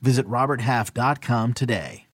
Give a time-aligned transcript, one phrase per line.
[0.00, 2.06] Visit RobertHalf.com today.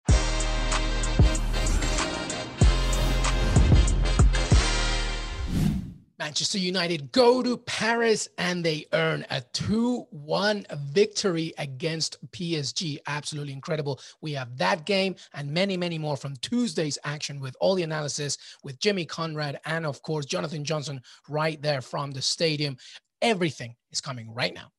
[6.22, 12.98] Manchester United go to Paris and they earn a 2 1 victory against PSG.
[13.08, 14.00] Absolutely incredible.
[14.20, 18.38] We have that game and many, many more from Tuesday's action with all the analysis
[18.62, 22.76] with Jimmy Conrad and, of course, Jonathan Johnson right there from the stadium.
[23.20, 24.70] Everything is coming right now.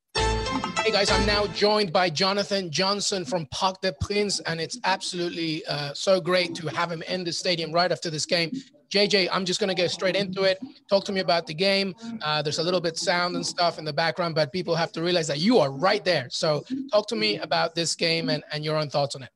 [0.64, 5.66] Hey guys, I'm now joined by Jonathan Johnson from Parc des Princes, and it's absolutely
[5.66, 8.52] uh, so great to have him in the stadium right after this game.
[8.90, 10.60] JJ, I'm just going to get straight into it.
[10.90, 11.96] Talk to me about the game.
[12.22, 15.02] Uh, there's a little bit sound and stuff in the background, but people have to
[15.02, 16.28] realize that you are right there.
[16.30, 19.30] So talk to me about this game and, and your own thoughts on it.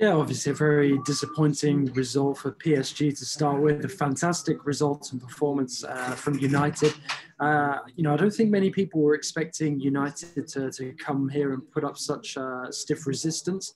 [0.00, 3.84] Yeah, obviously a very disappointing result for PSG to start with.
[3.84, 6.94] A fantastic result and performance uh, from United.
[7.40, 11.52] Uh, you know, I don't think many people were expecting United to, to come here
[11.52, 13.74] and put up such uh, stiff resistance.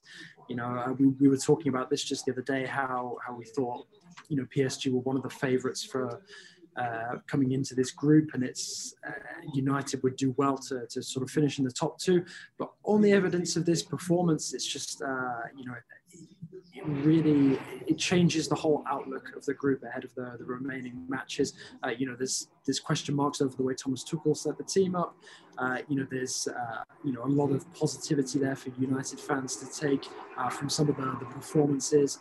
[0.48, 3.34] You know, uh, we, we were talking about this just the other day, how, how
[3.34, 3.88] we thought,
[4.28, 6.22] you know, PSG were one of the favourites for
[6.76, 9.12] uh, coming into this group, and it's uh,
[9.52, 12.24] United would do well to, to sort of finish in the top two.
[12.58, 15.74] But on the evidence of this performance, it's just uh, you know
[16.74, 21.04] it really it changes the whole outlook of the group ahead of the, the remaining
[21.08, 21.52] matches.
[21.84, 24.94] Uh, you know, there's there's question marks over the way Thomas Tuchel set the team
[24.94, 25.16] up.
[25.58, 29.56] Uh, you know, there's uh, you know a lot of positivity there for United fans
[29.56, 30.06] to take
[30.50, 32.18] from some of the, the performances.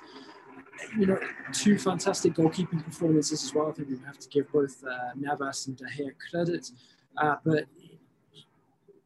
[0.98, 1.20] You know,
[1.54, 3.70] two fantastic goalkeeping performances as well.
[3.70, 6.70] I think we have to give both uh, Navas and De Gea credit.
[7.18, 7.66] Uh, but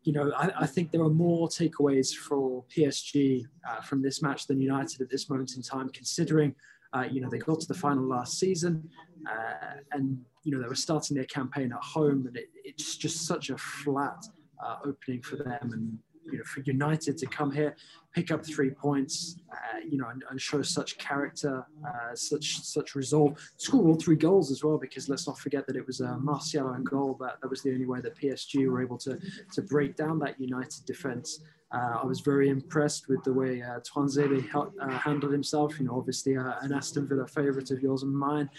[0.06, 4.46] you know, I, I, think there are more takeaways for PSG uh, from this match
[4.46, 6.54] than United at this moment in time, considering,
[6.94, 8.88] uh, you know, they got to the final last season
[9.28, 13.26] uh, and, you know, they were starting their campaign at home and it, it's just
[13.26, 14.24] such a flat
[14.64, 15.72] uh, opening for them.
[15.74, 15.98] And,
[16.32, 17.76] you know, for United to come here,
[18.14, 22.96] pick up three points, uh, you know, and, and, show such character, uh, such such
[22.96, 24.78] resolve, score all three goals as well.
[24.78, 27.72] Because let's not forget that it was uh, Martial and goal that that was the
[27.72, 29.20] only way that PSG were able to
[29.54, 31.42] to break down that United defense.
[31.72, 35.80] Uh, I was very impressed with the way uh, uh, handled himself.
[35.80, 38.50] You know, obviously uh, an Aston Villa favourite of yours and mine.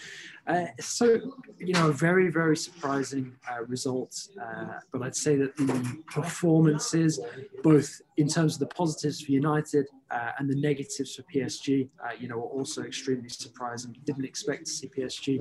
[0.47, 1.21] Uh, so,
[1.59, 4.31] you know, very, very surprising uh, results.
[4.41, 7.21] Uh, but I'd say that the performances,
[7.63, 12.37] both in terms of the positives for United and the negatives for PSG, you know,
[12.37, 13.97] were also extremely surprising.
[14.05, 15.41] Didn't expect to see PSG,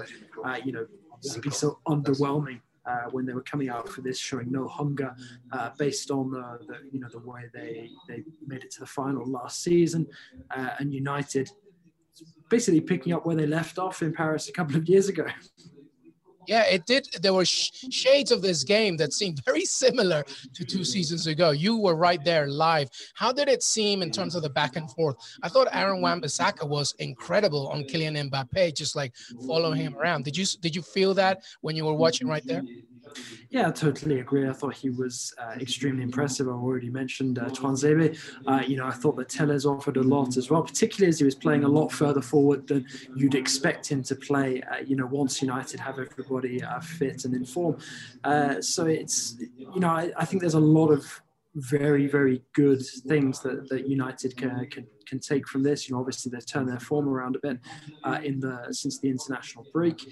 [0.64, 0.86] you know,
[1.42, 5.16] be so underwhelming uh, when they were coming out for this, showing no hunger,
[5.52, 8.86] uh, based on the, the, you know the way they they made it to the
[8.86, 10.08] final last season,
[10.56, 11.50] uh, and United
[12.50, 15.26] basically picking up where they left off in Paris a couple of years ago.
[16.48, 17.08] Yeah, it did.
[17.22, 20.24] There were sh- shades of this game that seemed very similar
[20.54, 21.52] to two seasons ago.
[21.52, 22.90] You were right there live.
[23.14, 25.16] How did it seem in terms of the back and forth?
[25.44, 29.14] I thought Aaron Wan-Bissaka was incredible on Kylian Mbappe, just like
[29.48, 30.26] following him around.
[30.26, 32.64] Did you did you feel that when you were watching right there?
[33.50, 34.48] Yeah, I totally agree.
[34.48, 36.48] I thought he was uh, extremely impressive.
[36.48, 38.18] I've already mentioned uh.
[38.48, 41.26] Uh, you know, I thought that Telles offered a lot as well, particularly as he
[41.26, 42.86] was playing a lot further forward than
[43.16, 47.34] you'd expect him to play, uh, you know, once United have everybody uh, fit and
[47.34, 47.78] in form.
[48.24, 51.22] Uh, so it's, you know, I, I think there's a lot of
[51.56, 55.88] very, very good things that, that United can, can, can take from this.
[55.88, 57.60] You know, obviously they've turned their form around a bit
[58.04, 60.06] uh, in the since the international break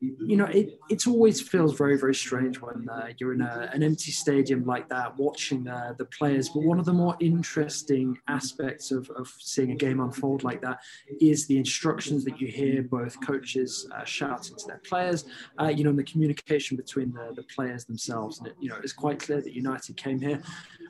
[0.00, 3.82] you know, it it always feels very very strange when uh, you're in a, an
[3.82, 6.48] empty stadium like that, watching uh, the players.
[6.48, 10.80] But one of the more interesting aspects of, of seeing a game unfold like that
[11.20, 15.24] is the instructions that you hear both coaches uh, shouting to their players.
[15.60, 18.38] Uh, you know, and the communication between the, the players themselves.
[18.38, 20.42] And it, you know, it's quite clear that United came here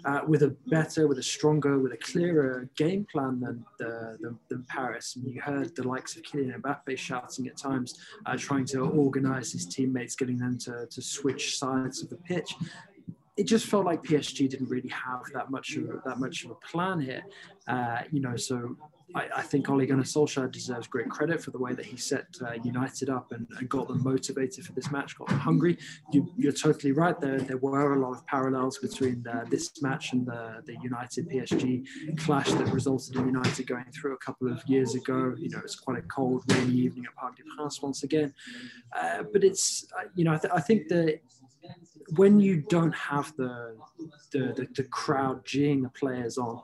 [0.04, 4.37] uh, with a better, with a stronger, with a clearer game plan than the, the
[4.48, 5.16] than Paris.
[5.16, 9.52] And you heard the likes of Kylian Mbappe shouting at times, uh, trying to organise
[9.52, 12.54] his teammates, getting them to, to switch sides of the pitch.
[13.37, 16.54] it just felt like PSG didn't really have that much of that much of a
[16.70, 17.22] plan here.
[17.66, 18.76] Uh, you know, so
[19.14, 22.26] I, I, think Ole Gunnar Solskjaer deserves great credit for the way that he set
[22.41, 25.79] uh, United up and, and, got them motivated for this match, got them hungry.
[26.12, 27.19] You, are totally right.
[27.20, 31.29] There, there were a lot of parallels between uh, this match and the, the United
[31.29, 31.87] PSG
[32.19, 35.35] clash that resulted in United going through a couple of years ago.
[35.38, 38.35] You know, it's quite a cold, rainy evening at Parc des Princes once again.
[38.97, 41.20] Uh, but it's, uh, you know, I, th- I think that
[42.17, 43.76] when you don't have the,
[44.32, 46.62] the, the, the crowd geeing the players on,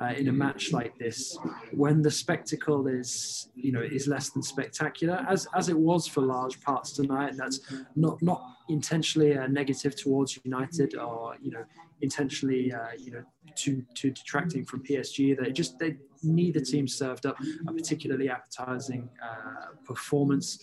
[0.00, 1.38] uh, in a match like this
[1.72, 6.20] when the spectacle is you know is less than spectacular as as it was for
[6.20, 7.60] large parts tonight and that's
[7.94, 11.64] not not intentionally a negative towards united or you know
[12.00, 13.22] intentionally uh, you know
[13.54, 17.36] to to detracting from psg they just they neither team served up
[17.68, 20.58] a particularly appetizing uh, performance.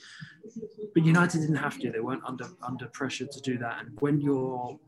[0.93, 1.91] But united didn't have to.
[1.91, 3.79] They weren't under under pressure to do that.
[3.79, 4.79] And when you're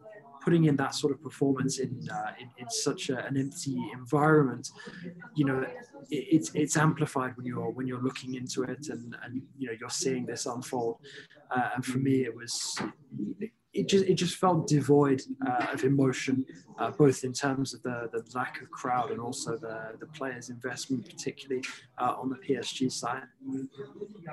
[0.44, 4.69] putting in that sort of performance in uh, in, in, such a, an empty environment,
[5.36, 9.42] you know, it, it's it's amplified when you're when you're looking into it and and
[9.57, 10.98] you know you're seeing this unfold.
[11.51, 12.78] Uh, and for me, it was.
[13.75, 16.45] It, just it just felt devoid uh, of emotion,
[16.78, 20.51] uh, both in terms of the, the lack of crowd and also the, the players'
[20.51, 21.63] investment, particularly
[21.98, 23.24] uh, on the PSG side.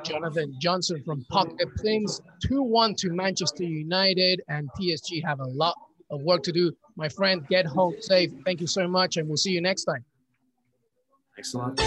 [0.05, 1.25] Jonathan Johnson from
[1.57, 5.75] des Princes, 2 1 to Manchester United, and PSG have a lot
[6.11, 6.73] of work to do.
[6.97, 8.31] My friend, get home safe.
[8.45, 10.05] Thank you so much, and we'll see you next time.
[11.37, 11.81] Thanks a lot.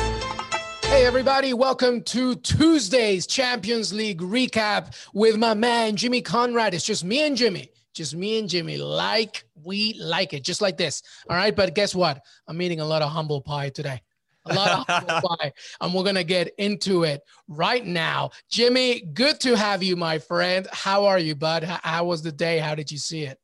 [0.85, 6.73] Hey, everybody, welcome to Tuesday's Champions League recap with my man, Jimmy Conrad.
[6.73, 10.77] It's just me and Jimmy, just me and Jimmy, like we like it, just like
[10.77, 11.01] this.
[11.29, 11.55] All right.
[11.55, 12.21] But guess what?
[12.47, 14.01] I'm eating a lot of humble pie today.
[14.45, 15.53] A lot of humble pie.
[15.81, 18.31] And we're going to get into it right now.
[18.49, 20.67] Jimmy, good to have you, my friend.
[20.71, 21.63] How are you, bud?
[21.63, 22.59] How was the day?
[22.59, 23.39] How did you see it?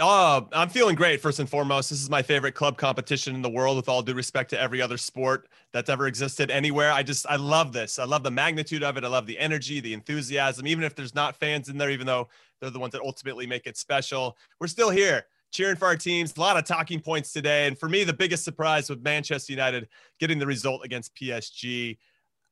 [0.00, 1.20] Oh, I'm feeling great.
[1.20, 3.76] First and foremost, this is my favorite club competition in the world.
[3.76, 7.36] With all due respect to every other sport that's ever existed anywhere, I just I
[7.36, 8.00] love this.
[8.00, 9.04] I love the magnitude of it.
[9.04, 10.66] I love the energy, the enthusiasm.
[10.66, 12.28] Even if there's not fans in there, even though
[12.60, 16.36] they're the ones that ultimately make it special, we're still here cheering for our teams.
[16.36, 19.88] A lot of talking points today, and for me, the biggest surprise with Manchester United
[20.18, 21.98] getting the result against PSG.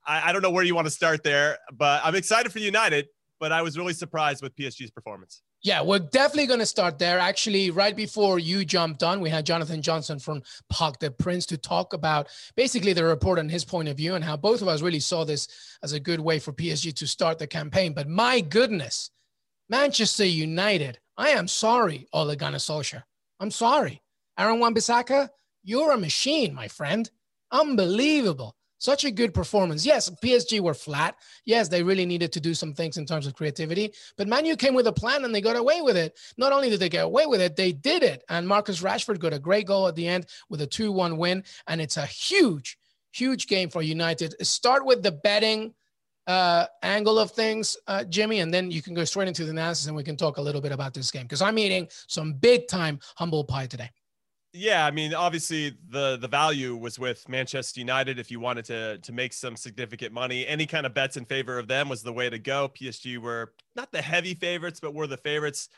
[0.06, 3.08] I, I don't know where you want to start there, but I'm excited for United.
[3.40, 5.42] But I was really surprised with PSG's performance.
[5.64, 7.20] Yeah, we're definitely going to start there.
[7.20, 11.56] Actually, right before you jumped on, we had Jonathan Johnson from Parc des Princes to
[11.56, 14.82] talk about basically the report and his point of view and how both of us
[14.82, 15.46] really saw this
[15.84, 17.92] as a good way for PSG to start the campaign.
[17.92, 19.10] But my goodness,
[19.68, 23.04] Manchester United, I am sorry, Ole Gunnar Solskjaer.
[23.38, 24.02] I'm sorry.
[24.36, 25.28] Aaron Wan-Bissaka,
[25.62, 27.08] you're a machine, my friend.
[27.52, 28.56] Unbelievable.
[28.82, 29.86] Such a good performance.
[29.86, 31.14] Yes, PSG were flat.
[31.44, 33.92] Yes, they really needed to do some things in terms of creativity.
[34.16, 36.18] But Manu came with a plan and they got away with it.
[36.36, 38.24] Not only did they get away with it, they did it.
[38.28, 41.44] And Marcus Rashford got a great goal at the end with a 2 1 win.
[41.68, 42.76] And it's a huge,
[43.12, 44.34] huge game for United.
[44.44, 45.74] Start with the betting
[46.26, 49.86] uh, angle of things, uh, Jimmy, and then you can go straight into the analysis
[49.86, 52.66] and we can talk a little bit about this game because I'm eating some big
[52.66, 53.90] time humble pie today.
[54.54, 58.18] Yeah, I mean, obviously the the value was with Manchester United.
[58.18, 61.58] If you wanted to to make some significant money, any kind of bets in favor
[61.58, 62.68] of them was the way to go.
[62.68, 65.70] PSG were not the heavy favorites, but were the favorites,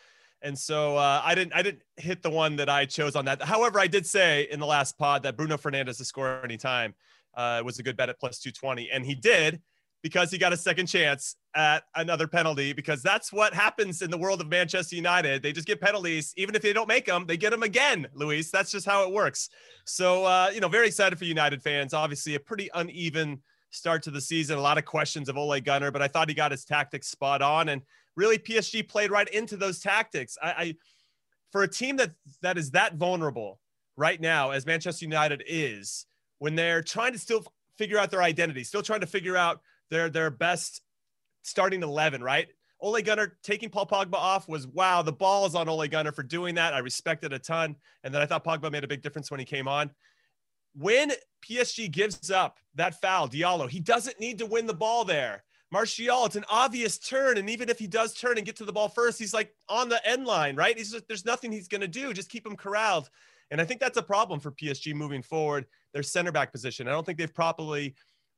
[0.42, 3.40] and so uh, I didn't I didn't hit the one that I chose on that.
[3.42, 6.94] However, I did say in the last pod that Bruno Fernandes to score anytime
[7.36, 9.62] uh, was a good bet at plus two twenty, and he did
[10.04, 14.18] because he got a second chance at another penalty because that's what happens in the
[14.18, 15.42] world of Manchester United.
[15.42, 16.34] They just get penalties.
[16.36, 18.50] Even if they don't make them, they get them again, Luis.
[18.50, 19.48] That's just how it works.
[19.86, 21.94] So, uh, you know, very excited for United fans.
[21.94, 24.58] Obviously, a pretty uneven start to the season.
[24.58, 27.40] A lot of questions of Ole Gunnar, but I thought he got his tactics spot
[27.40, 27.70] on.
[27.70, 27.80] And
[28.14, 30.36] really, PSG played right into those tactics.
[30.42, 30.74] I, I
[31.50, 32.10] for a team that
[32.42, 33.58] that is that vulnerable
[33.96, 36.04] right now, as Manchester United is,
[36.40, 37.46] when they're trying to still
[37.78, 39.62] figure out their identity, still trying to figure out–
[39.94, 40.82] their their best
[41.42, 42.48] starting 11, right?
[42.80, 45.00] Ole Gunnar taking Paul Pogba off was wow.
[45.02, 46.74] The ball is on Ole Gunnar for doing that.
[46.74, 47.76] I respect it a ton.
[48.02, 49.90] And then I thought Pogba made a big difference when he came on.
[50.76, 51.12] When
[51.48, 55.44] PSG gives up that foul, Diallo, he doesn't need to win the ball there.
[55.70, 57.38] Martial, it's an obvious turn.
[57.38, 59.88] And even if he does turn and get to the ball first, he's like on
[59.88, 60.76] the end line, right?
[60.76, 62.12] He's just, there's nothing he's going to do.
[62.12, 63.08] Just keep him corralled.
[63.50, 65.66] And I think that's a problem for PSG moving forward.
[65.92, 66.88] Their center back position.
[66.88, 67.94] I don't think they've properly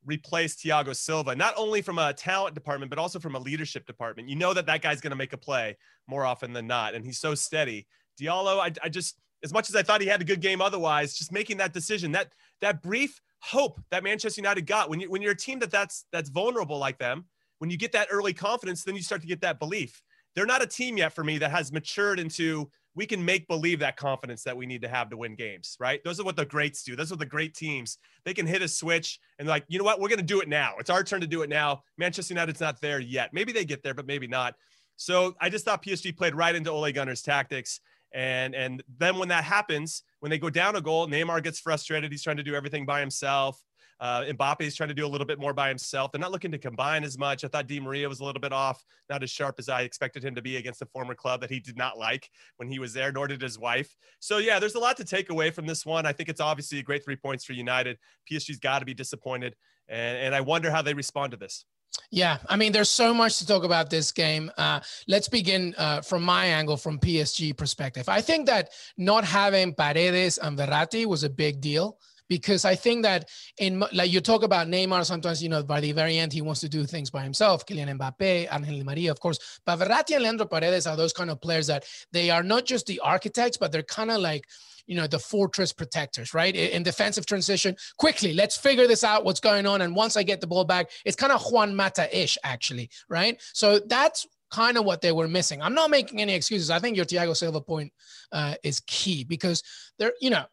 [0.07, 4.29] replace Thiago Silva, not only from a talent department, but also from a leadership department.
[4.29, 7.05] You know that that guy's going to make a play more often than not, and
[7.05, 7.87] he's so steady.
[8.21, 11.15] Diallo, I, I just, as much as I thought he had a good game otherwise,
[11.15, 15.21] just making that decision, that that brief hope that Manchester United got when you when
[15.21, 17.27] you're a team that that's that's vulnerable like them,
[17.59, 20.03] when you get that early confidence, then you start to get that belief.
[20.35, 23.79] They're not a team yet for me that has matured into we can make believe
[23.81, 26.03] that confidence that we need to have to win games, right?
[26.03, 26.97] Those are what the greats do.
[26.97, 27.99] Those are the great teams.
[28.25, 30.01] They can hit a switch and like, you know what?
[30.01, 30.75] We're going to do it now.
[30.79, 31.83] It's our turn to do it now.
[31.99, 33.31] Manchester United's not there yet.
[33.35, 34.55] Maybe they get there, but maybe not.
[34.97, 37.81] So I just thought PSG played right into Ole Gunnar's tactics.
[38.15, 42.11] And and then when that happens, when they go down a goal, Neymar gets frustrated.
[42.11, 43.63] He's trying to do everything by himself.
[43.99, 46.13] Uh, Mbappe is trying to do a little bit more by himself.
[46.13, 47.45] They're not looking to combine as much.
[47.45, 50.25] I thought Di Maria was a little bit off, not as sharp as I expected
[50.25, 52.93] him to be against the former club that he did not like when he was
[52.93, 53.97] there, nor did his wife.
[54.21, 56.07] So, yeah, there's a lot to take away from this one.
[56.07, 57.99] I think it's obviously a great three points for United.
[58.31, 59.55] PSG's got to be disappointed.
[59.89, 61.65] And, and I wonder how they respond to this.
[62.11, 64.51] Yeah, I mean, there's so much to talk about this game.
[64.59, 68.09] Uh, let's begin uh, from my angle, from PSG perspective.
[68.09, 73.03] I think that not having Paredes and Verratti was a big deal because I think
[73.03, 73.29] that
[73.59, 76.61] in like you talk about Neymar, sometimes you know by the very end he wants
[76.61, 77.67] to do things by himself.
[77.67, 81.41] Kylian Mbappe, Angel Maria, of course, but Verratti and Leandro Paredes are those kind of
[81.41, 84.45] players that they are not just the architects, but they're kind of like
[84.87, 86.55] you know the fortress protectors right?
[86.55, 90.41] In defensive transition quickly let's figure this out what's going on and once i get
[90.41, 93.43] the ball back it's kind of juan mata-ish actually right?
[93.53, 95.61] So that's kind of what they were missing.
[95.61, 96.71] I'm not making any excuses.
[96.71, 97.93] I think your Thiago Silva point
[98.33, 99.63] uh, is key because
[99.99, 100.45] they're, you know,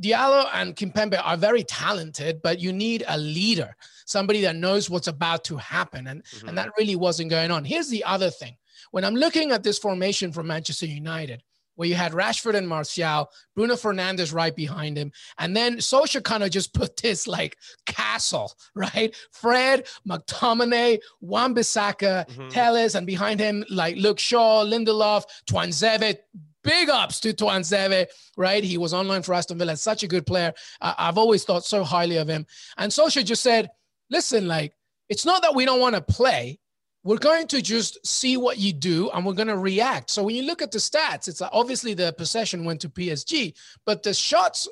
[0.00, 5.08] Diallo and Kimpembe are very talented, but you need a leader, somebody that knows what's
[5.08, 6.06] about to happen.
[6.06, 6.48] And, mm-hmm.
[6.48, 7.64] and that really wasn't going on.
[7.64, 8.56] Here's the other thing.
[8.90, 11.42] When I'm looking at this formation from Manchester United,
[11.74, 15.12] where you had Rashford and Martial, Bruno Fernandes right behind him.
[15.38, 19.14] And then Solskjaer kind of just put this like castle, right?
[19.32, 22.48] Fred, McTominay, Wan-Bissaka, mm-hmm.
[22.48, 26.16] Telles, and behind him, like Luke Shaw, Lindelof, Tuanzebe,
[26.62, 28.64] big ups to Tuanzebe, right?
[28.64, 30.52] He was online for Aston Villa, such a good player.
[30.80, 32.46] I've always thought so highly of him.
[32.76, 33.70] And Solskjaer just said,
[34.10, 34.74] listen, like,
[35.08, 36.58] it's not that we don't want to play
[37.04, 40.10] we're going to just see what you do and we're going to react.
[40.10, 43.54] So when you look at the stats, it's obviously the possession went to PSG,
[43.84, 44.68] but the shots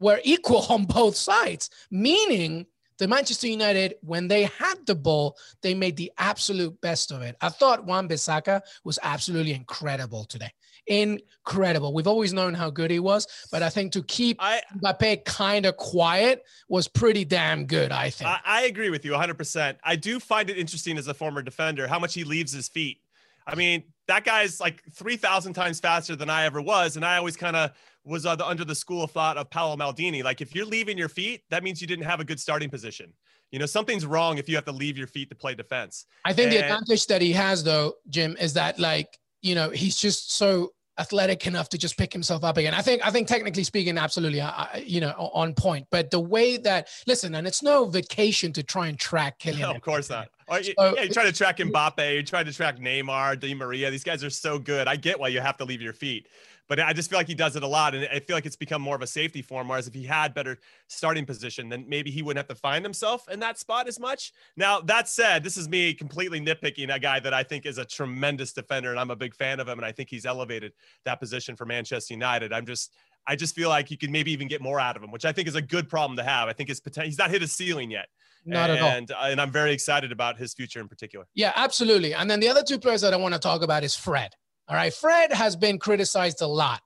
[0.00, 2.66] were equal on both sides, meaning
[2.98, 7.36] the Manchester United, when they had the ball, they made the absolute best of it.
[7.40, 10.52] I thought Wan-Bissaka was absolutely incredible today
[10.86, 11.92] incredible.
[11.92, 15.66] We've always known how good he was, but I think to keep I, Mbappe kind
[15.66, 17.92] of quiet was pretty damn good.
[17.92, 18.30] I think.
[18.30, 19.76] I, I agree with you 100%.
[19.84, 23.00] I do find it interesting as a former defender how much he leaves his feet.
[23.46, 26.96] I mean, that guy's like 3,000 times faster than I ever was.
[26.96, 27.72] And I always kind of
[28.04, 30.22] was uh, the, under the school of thought of Paolo Maldini.
[30.22, 33.12] Like, if you're leaving your feet, that means you didn't have a good starting position.
[33.50, 36.06] You know, something's wrong if you have to leave your feet to play defense.
[36.24, 39.68] I think and, the advantage that he has, though, Jim, is that like you know,
[39.70, 42.72] he's just so athletic enough to just pick himself up again.
[42.72, 45.86] I think, I think technically speaking, absolutely, uh, you know, on point.
[45.90, 49.60] But the way that, listen, and it's no vacation to try and track Kylian.
[49.60, 50.28] No, of course not.
[50.48, 53.90] Oh, so, yeah, you try to track Mbappe, you try to track Neymar, Di Maria.
[53.90, 54.88] These guys are so good.
[54.88, 56.28] I get why you have to leave your feet
[56.68, 57.94] but I just feel like he does it a lot.
[57.94, 59.68] And I feel like it's become more of a safety for him.
[59.68, 63.28] Whereas if he had better starting position, then maybe he wouldn't have to find himself
[63.28, 64.32] in that spot as much.
[64.56, 67.84] Now, that said, this is me completely nitpicking a guy that I think is a
[67.84, 69.78] tremendous defender, and I'm a big fan of him.
[69.78, 70.72] And I think he's elevated
[71.04, 72.52] that position for Manchester United.
[72.52, 72.92] I'm just,
[73.26, 75.32] I just feel like you can maybe even get more out of him, which I
[75.32, 76.48] think is a good problem to have.
[76.48, 78.06] I think his potential, he's not hit his ceiling yet.
[78.46, 78.78] Not and,
[79.10, 79.22] at all.
[79.22, 81.26] Uh, and I'm very excited about his future in particular.
[81.34, 82.12] Yeah, absolutely.
[82.12, 84.34] And then the other two players that I want to talk about is Fred.
[84.68, 84.92] All right.
[84.92, 86.80] Fred has been criticized a lot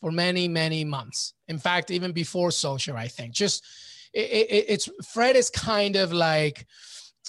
[0.00, 1.34] for many, many months.
[1.48, 3.34] In fact, even before social, I think.
[3.34, 3.64] Just
[4.12, 6.66] it, it, it's Fred is kind of like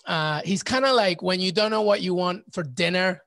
[0.06, 3.22] uh, he's kind of like when you don't know what you want for dinner.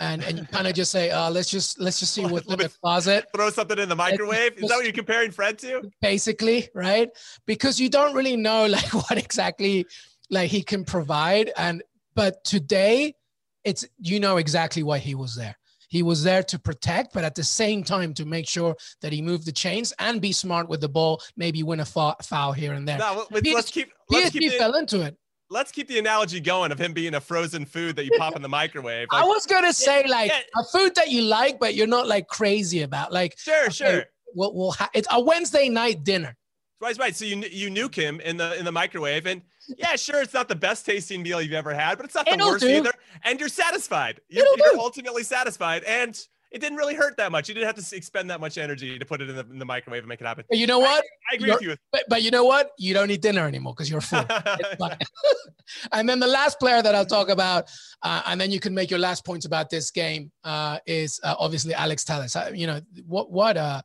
[0.00, 2.58] And, and you kind of just say, oh, let's just let's just see what's in
[2.58, 3.26] the closet.
[3.34, 4.54] Throw something in the microwave.
[4.56, 5.88] Is that what you're comparing Fred to?
[6.02, 7.10] Basically, right?
[7.46, 9.86] Because you don't really know like what exactly
[10.30, 11.52] like he can provide.
[11.56, 11.82] And
[12.14, 13.14] but today,
[13.62, 15.56] it's you know exactly why he was there.
[15.94, 19.22] He was there to protect, but at the same time to make sure that he
[19.22, 22.88] moved the chains and be smart with the ball, maybe win a foul here and
[22.88, 22.98] there.
[22.98, 23.92] No, let's, let's keep.
[24.10, 25.16] Let's keep the, fell into it.
[25.50, 28.42] Let's keep the analogy going of him being a frozen food that you pop in
[28.42, 29.06] the microwave.
[29.12, 30.40] Like, I was gonna say like yeah.
[30.60, 33.12] a food that you like, but you're not like crazy about.
[33.12, 34.04] Like sure, okay, sure.
[34.34, 36.34] We'll, we'll ha- it's a Wednesday night dinner.
[36.80, 37.14] Right, right.
[37.14, 39.42] So you you nuke him in the in the microwave, and
[39.76, 42.34] yeah, sure, it's not the best tasting meal you've ever had, but it's not the
[42.34, 42.70] It'll worst do.
[42.70, 42.92] either.
[43.24, 44.20] And you're satisfied.
[44.28, 46.18] You're, you're ultimately satisfied, and
[46.54, 47.48] it didn't really hurt that much.
[47.48, 49.64] You didn't have to expend that much energy to put it in the, in the
[49.64, 50.44] microwave and make it happen.
[50.48, 51.04] But you know what?
[51.04, 51.76] I, I agree you're, with you.
[51.90, 52.70] But, but you know what?
[52.78, 54.24] You don't need dinner anymore because you're full.
[55.92, 57.68] and then the last player that I'll talk about,
[58.02, 61.34] uh, and then you can make your last points about this game, uh, is uh,
[61.40, 62.08] obviously Alex.
[62.08, 63.32] Uh, you know what?
[63.32, 63.82] What a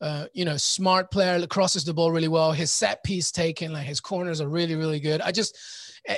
[0.00, 2.52] uh, you know, smart player, crosses the ball really well.
[2.52, 5.20] His set piece taken, like his corners are really, really good.
[5.20, 5.56] I just,
[6.06, 6.16] eh,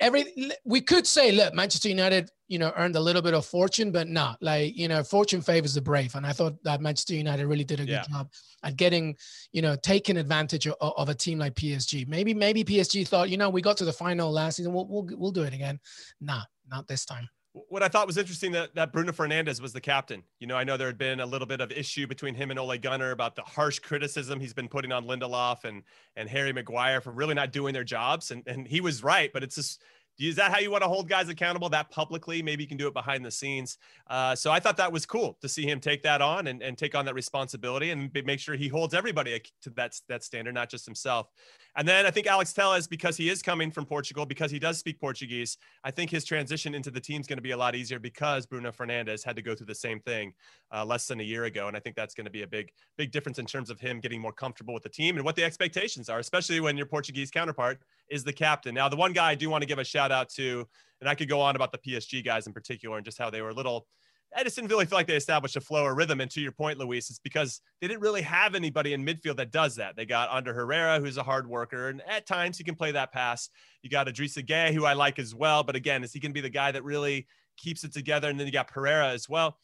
[0.00, 3.92] every we could say, look, Manchester United, you know, earned a little bit of fortune,
[3.92, 7.46] but not like you know, fortune favors the brave, and I thought that Manchester United
[7.46, 8.04] really did a good yeah.
[8.10, 8.30] job
[8.62, 9.16] at getting,
[9.52, 12.08] you know, taking advantage of, of, a team like PSG.
[12.08, 15.08] Maybe maybe PSG thought, you know, we got to the final last season, we'll we'll,
[15.12, 15.78] we'll do it again.
[16.20, 19.80] Nah, not this time what I thought was interesting that, that Bruno Fernandes was the
[19.80, 20.22] captain.
[20.38, 22.58] You know, I know there had been a little bit of issue between him and
[22.58, 25.82] Ole Gunnar about the harsh criticism he's been putting on Lindelof and
[26.14, 28.30] and Harry Maguire for really not doing their jobs.
[28.30, 29.82] And and he was right, but it's just
[30.28, 32.42] is that how you want to hold guys accountable that publicly?
[32.42, 33.78] Maybe you can do it behind the scenes.
[34.08, 36.76] Uh, so I thought that was cool to see him take that on and, and
[36.76, 40.68] take on that responsibility and make sure he holds everybody to that, that standard, not
[40.68, 41.28] just himself.
[41.76, 44.78] And then I think Alex Telles, because he is coming from Portugal, because he does
[44.78, 47.74] speak Portuguese, I think his transition into the team is going to be a lot
[47.74, 50.32] easier because Bruno Fernandes had to go through the same thing
[50.74, 51.68] uh, less than a year ago.
[51.68, 54.00] And I think that's going to be a big, big difference in terms of him
[54.00, 57.30] getting more comfortable with the team and what the expectations are, especially when your Portuguese
[57.30, 57.80] counterpart
[58.10, 58.74] is the captain.
[58.74, 60.66] Now, the one guy I do want to give a shout out to,
[61.00, 63.42] and I could go on about the PSG guys in particular and just how they
[63.42, 63.86] were a little–
[64.36, 66.20] I just didn't really feel like they established a flow or rhythm.
[66.20, 69.50] And to your point, Luis, it's because they didn't really have anybody in midfield that
[69.50, 69.96] does that.
[69.96, 73.12] They got Ander Herrera, who's a hard worker, and at times he can play that
[73.12, 73.48] pass.
[73.82, 75.64] You got Idrissa Gueye, who I like as well.
[75.64, 77.26] But again, is he going to be the guy that really
[77.56, 78.30] keeps it together?
[78.30, 79.58] And then you got Pereira as well.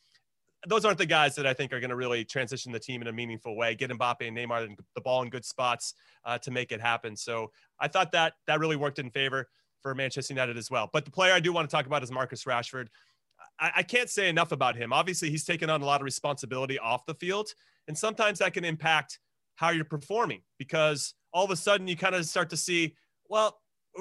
[0.67, 3.09] Those aren't the guys that I think are going to really transition the team in
[3.09, 3.75] a meaningful way.
[3.75, 5.95] Get Mbappe and Neymar the ball in good spots
[6.25, 7.17] uh, to make it happen.
[7.17, 9.49] So I thought that that really worked in favor
[9.81, 10.91] for Manchester United as well.
[10.93, 12.89] But the player I do want to talk about is Marcus Rashford.
[13.61, 14.93] I, I can't say enough about him.
[14.93, 17.49] Obviously, he's taken on a lot of responsibility off the field,
[17.87, 19.21] and sometimes that can impact
[19.55, 22.95] how you're performing because all of a sudden you kind of start to see,
[23.29, 23.59] well,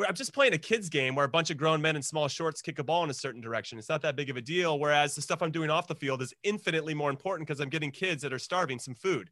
[0.07, 2.61] I'm just playing a kids game where a bunch of grown men in small shorts
[2.61, 3.77] kick a ball in a certain direction.
[3.77, 4.79] It's not that big of a deal.
[4.79, 7.91] Whereas the stuff I'm doing off the field is infinitely more important because I'm getting
[7.91, 9.29] kids that are starving some food.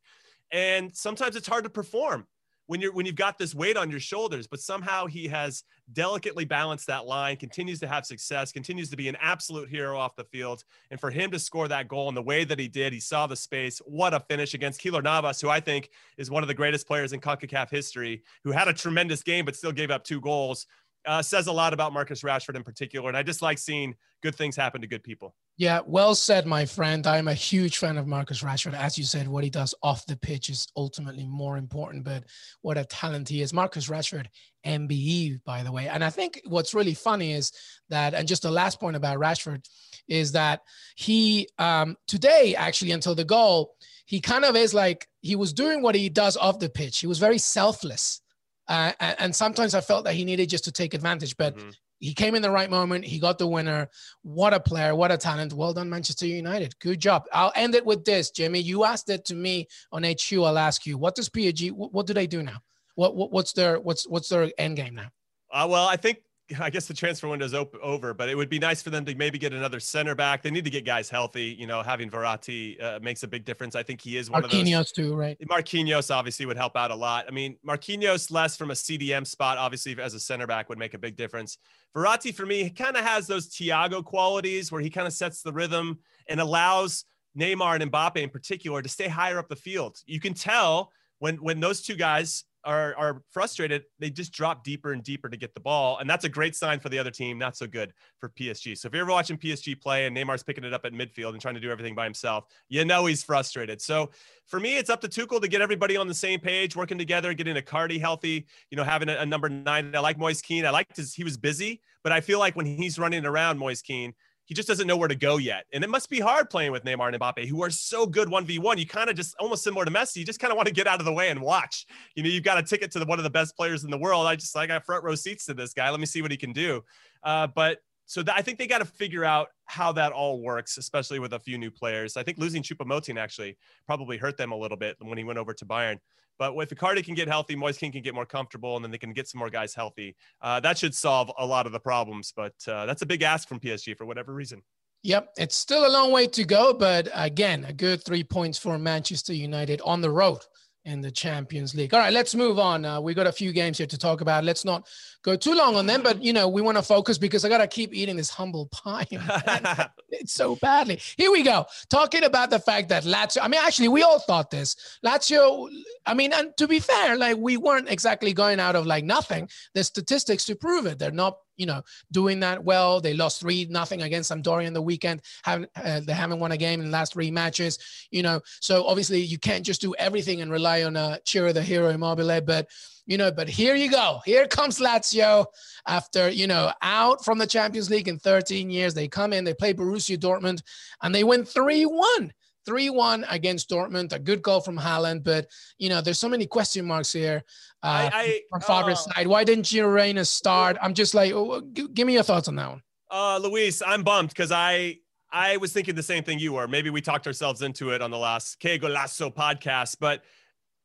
[0.51, 2.27] And sometimes it's hard to perform
[2.67, 6.45] when you're when you've got this weight on your shoulders but somehow he has delicately
[6.45, 10.23] balanced that line continues to have success continues to be an absolute hero off the
[10.23, 10.63] field.
[10.91, 13.27] And for him to score that goal in the way that he did he saw
[13.27, 13.79] the space.
[13.79, 17.13] What a finish against Keylor Navas who I think is one of the greatest players
[17.13, 20.67] in CONCACAF history who had a tremendous game but still gave up two goals.
[21.05, 24.35] Uh, says a lot about Marcus Rashford in particular and I just like seeing good
[24.35, 27.05] things happen to good people yeah, well said, my friend.
[27.05, 28.73] I'm a huge fan of Marcus Rashford.
[28.73, 32.23] As you said, what he does off the pitch is ultimately more important, but
[32.61, 33.53] what a talent he is.
[33.53, 34.25] Marcus Rashford,
[34.65, 35.87] MBE, by the way.
[35.87, 37.51] And I think what's really funny is
[37.89, 39.63] that, and just the last point about Rashford
[40.07, 40.61] is that
[40.95, 43.75] he, um, today, actually, until the goal,
[44.05, 46.99] he kind of is like, he was doing what he does off the pitch.
[46.99, 48.21] He was very selfless.
[48.67, 51.69] Uh, and sometimes I felt that he needed just to take advantage, but mm-hmm
[52.03, 53.05] he came in the right moment.
[53.05, 53.89] He got the winner.
[54.23, 54.93] What a player!
[54.93, 55.53] What a talent!
[55.53, 56.77] Well done, Manchester United.
[56.79, 57.23] Good job.
[57.31, 58.59] I'll end it with this, Jimmy.
[58.59, 60.33] You asked it to me on HQ.
[60.33, 61.71] I'll ask you, what does PSG?
[61.71, 62.57] What, what do they do now?
[62.95, 65.11] What, what, what's their what's what's their end game now?
[65.49, 66.17] Uh, well, I think
[66.59, 69.05] I guess the transfer window is op- over, but it would be nice for them
[69.05, 70.41] to maybe get another center back.
[70.41, 71.55] They need to get guys healthy.
[71.59, 73.75] You know, having Verratti uh, makes a big difference.
[73.75, 74.63] I think he is one Marquinhos of those.
[74.63, 75.37] Marquinhos too, right?
[75.47, 77.25] Marquinhos obviously would help out a lot.
[77.27, 80.93] I mean, Marquinhos less from a CDM spot, obviously as a center back would make
[80.93, 81.57] a big difference.
[81.95, 85.53] Verratti for me kind of has those Thiago qualities where he kind of sets the
[85.53, 87.05] rhythm and allows
[87.37, 89.97] Neymar and Mbappe in particular to stay higher up the field.
[90.05, 94.93] You can tell when when those two guys are are frustrated, they just drop deeper
[94.93, 97.37] and deeper to get the ball, and that's a great sign for the other team.
[97.37, 98.77] Not so good for PSG.
[98.77, 101.41] So if you're ever watching PSG play and Neymar's picking it up at midfield and
[101.41, 103.81] trying to do everything by himself, you know he's frustrated.
[103.81, 104.11] So
[104.47, 107.33] for me, it's up to Tuchel to get everybody on the same page, working together,
[107.33, 108.45] getting Icardi healthy.
[108.69, 109.95] You know, having a, a number nine.
[109.95, 110.65] I like Moise Kean.
[110.65, 113.81] I liked his he was busy, but I feel like when he's running around Moise
[113.81, 114.13] Kean,
[114.45, 115.65] he just doesn't know where to go yet.
[115.71, 118.77] And it must be hard playing with Neymar and Mbappe, who are so good 1v1.
[118.77, 120.87] You kind of just almost similar to Messi, you just kind of want to get
[120.87, 121.85] out of the way and watch.
[122.15, 123.97] You know, you've got a ticket to the, one of the best players in the
[123.97, 124.27] world.
[124.27, 125.89] I just, I got front row seats to this guy.
[125.89, 126.83] Let me see what he can do.
[127.23, 131.19] Uh, but so I think they got to figure out how that all works, especially
[131.19, 132.17] with a few new players.
[132.17, 135.53] I think losing Choupo-Moting actually probably hurt them a little bit when he went over
[135.53, 135.99] to Bayern.
[136.39, 138.97] But if Icardi can get healthy, Moise Kean can get more comfortable, and then they
[138.97, 140.15] can get some more guys healthy.
[140.41, 142.33] Uh, that should solve a lot of the problems.
[142.35, 144.61] But uh, that's a big ask from PSG for whatever reason.
[145.03, 148.77] Yep, it's still a long way to go, but again, a good three points for
[148.77, 150.39] Manchester United on the road
[150.85, 151.93] in the Champions League.
[151.93, 152.83] All right, let's move on.
[152.83, 154.43] Uh, we got a few games here to talk about.
[154.43, 154.87] Let's not
[155.23, 157.59] go too long on them, but you know we want to focus because I got
[157.59, 159.07] to keep eating this humble pie.
[160.09, 160.99] it's so badly.
[161.17, 161.65] Here we go.
[161.89, 163.39] Talking about the fact that Lazio.
[163.41, 164.99] I mean, actually, we all thought this.
[165.05, 165.69] Lazio.
[166.05, 169.49] I mean, and to be fair, like we weren't exactly going out of like nothing.
[169.73, 170.99] The statistics to prove it.
[170.99, 173.01] They're not you know, doing that well.
[173.01, 175.21] They lost three nothing against Sampdoria in the weekend.
[175.43, 177.79] Haven't uh, they haven't won a game in the last three matches.
[178.11, 181.61] You know, so obviously you can't just do everything and rely on uh, Ciro the
[181.61, 182.41] hero Immobile.
[182.41, 182.67] But
[183.05, 184.21] you know, but here you go.
[184.25, 185.45] Here comes Lazio
[185.87, 188.93] after, you know, out from the Champions League in 13 years.
[188.93, 190.61] They come in, they play Borussia Dortmund,
[191.01, 192.33] and they win 3 1.
[192.65, 195.23] 3 1 against Dortmund, a good goal from Haaland.
[195.23, 195.47] But,
[195.77, 197.43] you know, there's so many question marks here
[197.83, 199.27] uh, I, I, Favre's uh, side.
[199.27, 200.77] Why didn't Gio Reyna start?
[200.81, 202.81] I'm just like, oh, give me your thoughts on that one.
[203.11, 204.97] Uh, Luis, I'm bummed because I
[205.31, 206.67] I was thinking the same thing you were.
[206.67, 210.23] Maybe we talked ourselves into it on the last Que Golazo podcast, but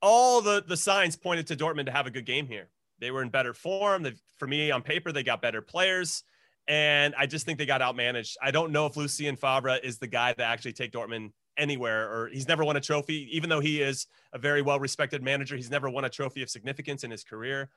[0.02, 2.68] all the the signs pointed to Dortmund to have a good game here.
[2.98, 4.02] They were in better form.
[4.02, 6.24] They, for me, on paper, they got better players,
[6.66, 8.36] and I just think they got outmanaged.
[8.42, 12.28] I don't know if Lucien Favre is the guy to actually take Dortmund anywhere, or
[12.28, 15.56] he's never won a trophy, even though he is a very well respected manager.
[15.56, 17.68] He's never won a trophy of significance in his career.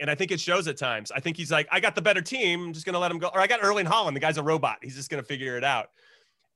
[0.00, 1.12] And I think it shows at times.
[1.12, 2.66] I think he's like, I got the better team.
[2.66, 3.28] I'm just going to let him go.
[3.28, 4.14] Or I got Erling Haaland.
[4.14, 4.78] The guy's a robot.
[4.82, 5.90] He's just going to figure it out.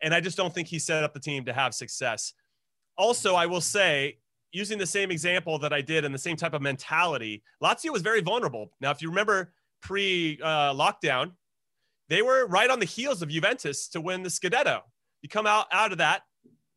[0.02, 2.33] And I just don't think he set up the team to have success.
[2.98, 4.18] Also, I will say,
[4.52, 8.02] using the same example that I did and the same type of mentality, Lazio was
[8.02, 8.72] very vulnerable.
[8.81, 9.52] Now, if you remember
[9.83, 11.33] pre uh, lockdown,
[12.09, 14.81] they were right on the heels of Juventus to win the Scudetto.
[15.22, 16.22] You come out out of that,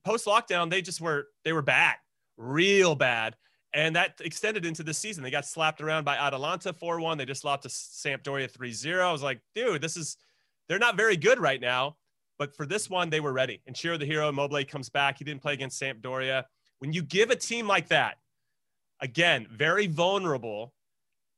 [0.04, 1.96] post lockdown, they just were they were bad,
[2.38, 3.36] real bad.
[3.74, 5.24] And that extended into the season.
[5.24, 7.18] They got slapped around by Atalanta 4 1.
[7.18, 9.08] They just lost to Sampdoria 3 0.
[9.08, 10.18] I was like, dude, this is,
[10.68, 11.98] they're not very good right now.
[12.40, 13.62] But for this one, they were ready.
[13.68, 15.18] And Ciro the hero, Immobile comes back.
[15.18, 16.46] He didn't play against Sampdoria.
[16.80, 18.16] When you give a team like that,
[19.02, 20.74] again, very vulnerable,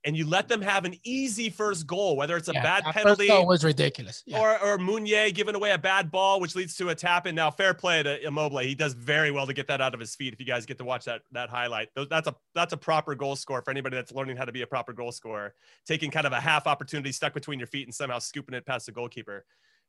[0.03, 3.27] and you let them have an easy first goal, whether it's a yeah, bad penalty
[3.27, 4.39] first was ridiculous, yeah.
[4.39, 7.35] or or Meunier giving away a bad ball, which leads to a tap in.
[7.35, 8.59] Now, fair play to Immobile.
[8.59, 10.33] He does very well to get that out of his feet.
[10.33, 13.35] If you guys get to watch that that highlight, that's a that's a proper goal
[13.35, 15.53] score for anybody that's learning how to be a proper goal scorer.
[15.85, 18.87] Taking kind of a half opportunity stuck between your feet and somehow scooping it past
[18.87, 19.45] the goalkeeper.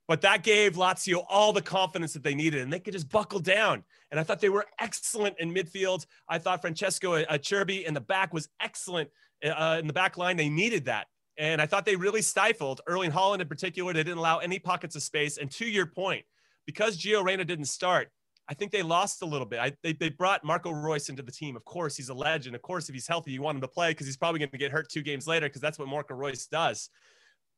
[0.09, 3.39] But that gave Lazio all the confidence that they needed, and they could just buckle
[3.39, 3.85] down.
[4.11, 6.07] And I thought they were excellent in midfield.
[6.29, 9.11] I thought Francesco Acerbi in the back was excellent
[9.43, 10.37] uh, in the back line.
[10.37, 11.07] They needed that.
[11.39, 13.93] And I thought they really stifled Erling Haaland in particular.
[13.93, 15.39] They didn't allow any pockets of space.
[15.39, 16.25] And to your point,
[16.67, 18.11] because Gio Reyna didn't start,
[18.49, 19.61] I think they lost a little bit.
[19.61, 21.57] I, they, they brought Marco Reus into the team.
[21.57, 22.55] Of course, he's a legend.
[22.55, 24.59] Of course, if he's healthy, you want him to play because he's probably going to
[24.59, 26.91] get hurt two games later because that's what Marco Reus does.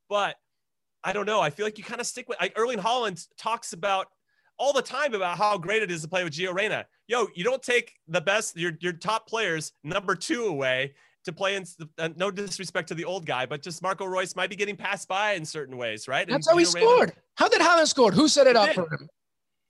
[0.09, 0.37] But
[1.03, 1.41] I don't know.
[1.41, 4.09] I feel like you kind of stick with Erling Haaland talks about
[4.59, 6.87] all the time about how great it is to play with Gio Reyna.
[7.09, 10.95] Yo, you don't take the best, your, your top players, number two away
[11.25, 11.65] to play in
[11.99, 15.09] uh, no disrespect to the old guy, but just Marco Reus might be getting passed
[15.09, 16.29] by in certain ways, right?
[16.29, 17.13] That's and how he scored.
[17.37, 18.13] How did Haaland score?
[18.13, 19.09] Who set it up for him?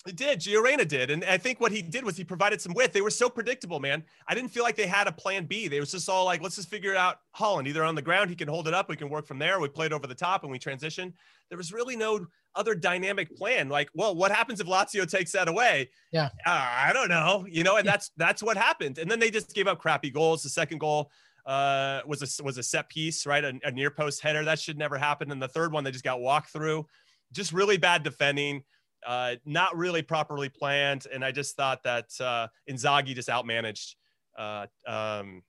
[0.07, 0.41] It did.
[0.41, 1.11] Gio Reyna did.
[1.11, 2.93] And I think what he did was he provided some width.
[2.93, 4.05] They were so predictable, man.
[4.29, 5.67] I didn't feel like they had a plan B.
[5.67, 7.67] They was just all like, let's just figure out Haaland.
[7.67, 8.91] Either on the ground, he can hold it up.
[8.91, 9.59] We can work from there.
[9.61, 11.15] We played over the top and we transition.
[11.49, 13.71] There was really no other dynamic plan.
[13.71, 15.89] Like, well, what happens if Lazio takes that away?
[16.13, 16.29] Yeah.
[16.45, 17.47] Uh, I don't know.
[17.49, 18.99] You know, and that's that's what happened.
[18.99, 20.43] And then they just gave up crappy goals.
[20.43, 21.11] The second goal
[21.47, 23.45] uh, was a was a set piece, right?
[23.45, 25.31] A, a near post header that should never happen.
[25.31, 26.87] And the third one, they just got walked through.
[27.33, 28.63] Just really bad defending,
[29.07, 31.07] uh, not really properly planned.
[31.13, 33.95] And I just thought that uh, Inzaghi just outmanaged.
[34.37, 35.43] Uh, um,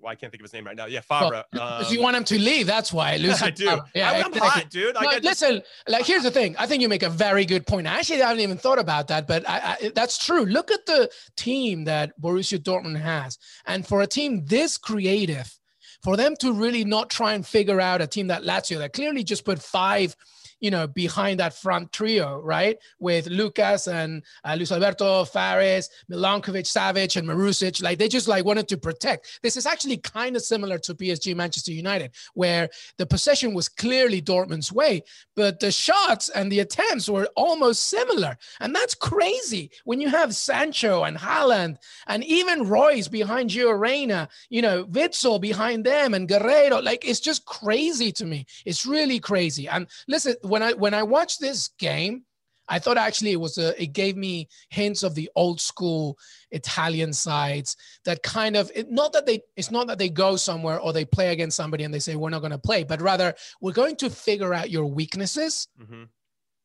[0.00, 0.86] well, I can't think of his name right now.
[0.86, 1.44] Yeah, Favre.
[1.52, 2.66] Well, um, you want him to leave.
[2.66, 3.12] That's why.
[3.42, 3.80] I do.
[3.94, 4.94] Yeah, I, am hot, dude.
[4.94, 5.24] No, just...
[5.24, 6.56] listen, like here's the thing.
[6.58, 7.86] I think you make a very good point.
[7.86, 10.44] Actually, I haven't even thought about that, but I, I, that's true.
[10.44, 15.58] Look at the team that Borussia Dortmund has, and for a team this creative,
[16.02, 19.24] for them to really not try and figure out a team that Lazio that clearly
[19.24, 20.14] just put five
[20.60, 22.78] you know, behind that front trio, right?
[22.98, 27.82] With Lucas and uh, Luis Alberto, Fares, Milinkovic, Savic, and Marusic.
[27.82, 29.40] Like they just like wanted to protect.
[29.42, 34.20] This is actually kind of similar to PSG Manchester United, where the possession was clearly
[34.20, 35.02] Dortmund's way,
[35.36, 38.36] but the shots and the attempts were almost similar.
[38.60, 44.28] And that's crazy when you have Sancho and Haaland and even Reus behind Gio Reyna,
[44.48, 46.82] you know, Witsel behind them and Guerreiro.
[46.82, 48.46] Like it's just crazy to me.
[48.64, 49.68] It's really crazy.
[49.68, 52.24] And listen, when I when I watched this game,
[52.68, 56.18] I thought actually it was a, it gave me hints of the old school
[56.50, 60.78] Italian sides that kind of it, not that they it's not that they go somewhere
[60.78, 63.34] or they play against somebody and they say we're not going to play, but rather
[63.60, 66.04] we're going to figure out your weaknesses mm-hmm.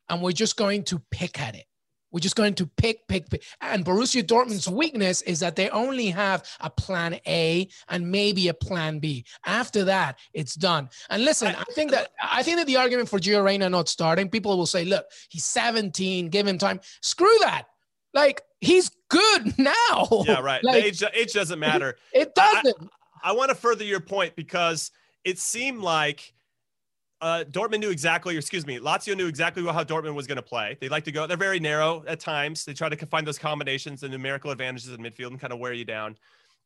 [0.10, 1.66] and we're just going to pick at it.
[2.14, 3.44] We're just going to pick, pick, pick.
[3.60, 8.54] And Borussia Dortmund's weakness is that they only have a plan A and maybe a
[8.54, 9.26] plan B.
[9.46, 10.90] After that, it's done.
[11.10, 14.30] And listen, I think that I think that the argument for Gio Reyna not starting,
[14.30, 16.80] people will say, look, he's 17, give him time.
[17.02, 17.64] Screw that.
[18.14, 20.08] Like he's good now.
[20.26, 20.64] Yeah, right.
[20.64, 21.98] Like, age, age doesn't matter.
[22.14, 22.76] It doesn't.
[23.24, 24.92] I, I want to further your point because
[25.26, 26.34] it seemed like
[27.24, 30.42] uh, Dortmund knew exactly, or excuse me, Lazio knew exactly how Dortmund was going to
[30.44, 30.78] play.
[30.82, 32.66] They like to go, they're very narrow at times.
[32.66, 35.72] They try to find those combinations and numerical advantages in midfield and kind of wear
[35.72, 36.18] you down.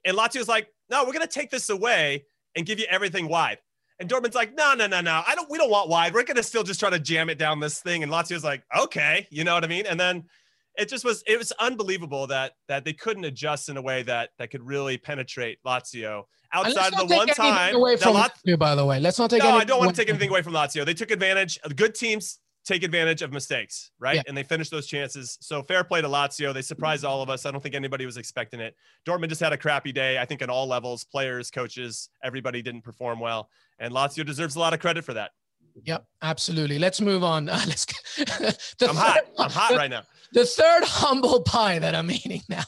[0.03, 3.59] And Lazio's like, no, we're going to take this away and give you everything wide.
[3.99, 5.23] And Dortmund's like, no, no, no, no.
[5.25, 5.49] I don't.
[5.49, 6.13] We don't want wide.
[6.13, 8.03] We're gonna still just try to jam it down this thing.
[8.03, 9.87] And Lazio's like, okay, you know what I mean?
[9.87, 10.25] And then
[10.77, 11.23] it just was.
[11.27, 14.97] It was unbelievable that that they couldn't adjust in a way that that could really
[14.97, 17.75] penetrate Lazio outside of the one time.
[17.75, 19.43] Away from Lazio, by the way, let's not take.
[19.43, 20.85] No, I don't want to take anything away from Lazio.
[20.85, 21.59] They took advantage.
[21.75, 24.15] Good teams take advantage of mistakes, right?
[24.17, 24.23] Yeah.
[24.27, 25.37] And they finished those chances.
[25.39, 26.53] So fair play to Lazio.
[26.53, 27.45] They surprised all of us.
[27.45, 28.75] I don't think anybody was expecting it.
[29.07, 30.19] Dortmund just had a crappy day.
[30.19, 34.59] I think on all levels, players, coaches, everybody didn't perform well, and Lazio deserves a
[34.59, 35.31] lot of credit for that.
[35.83, 36.79] Yep, absolutely.
[36.79, 37.49] Let's move on.
[37.49, 37.85] Uh, let's.
[38.81, 39.19] I'm hot.
[39.37, 42.63] I'm hot right now the third humble pie that I'm eating now.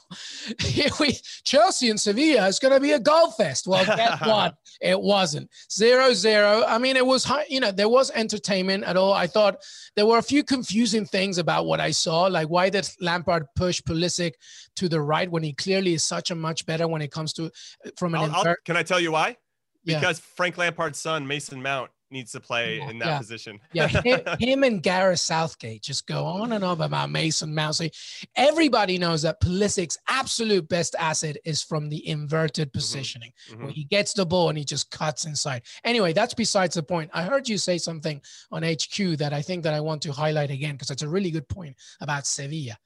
[0.60, 3.68] Here we Chelsea and Sevilla is going to be a goal fest.
[3.68, 4.56] Well, guess what?
[4.82, 6.64] It wasn't zero zero.
[6.68, 9.14] I mean, it was you know there was entertainment at all.
[9.14, 9.58] I thought
[9.96, 13.82] there were a few confusing things about what I saw, like why did Lampard push
[13.82, 14.34] Pulisic
[14.78, 17.52] to the right when he clearly is such a much better when it comes to
[17.98, 18.22] from an.
[18.22, 19.38] I'll, I'll, can I tell you why?
[19.84, 20.26] Because yeah.
[20.36, 23.18] Frank Lampard's son Mason Mount needs to play yeah, in that yeah.
[23.18, 23.60] position.
[23.74, 27.76] yeah, him, him, and Gareth Southgate just go on and on about Mason Mount.
[27.76, 27.88] So
[28.36, 32.78] everybody knows that Pulisic's absolute best asset is from the inverted mm-hmm.
[32.78, 33.64] positioning, mm-hmm.
[33.64, 35.64] where he gets the ball and he just cuts inside.
[35.84, 37.10] Anyway, that's besides the point.
[37.14, 40.52] I heard you say something on HQ that I think that I want to highlight
[40.52, 42.78] again because it's a really good point about Sevilla.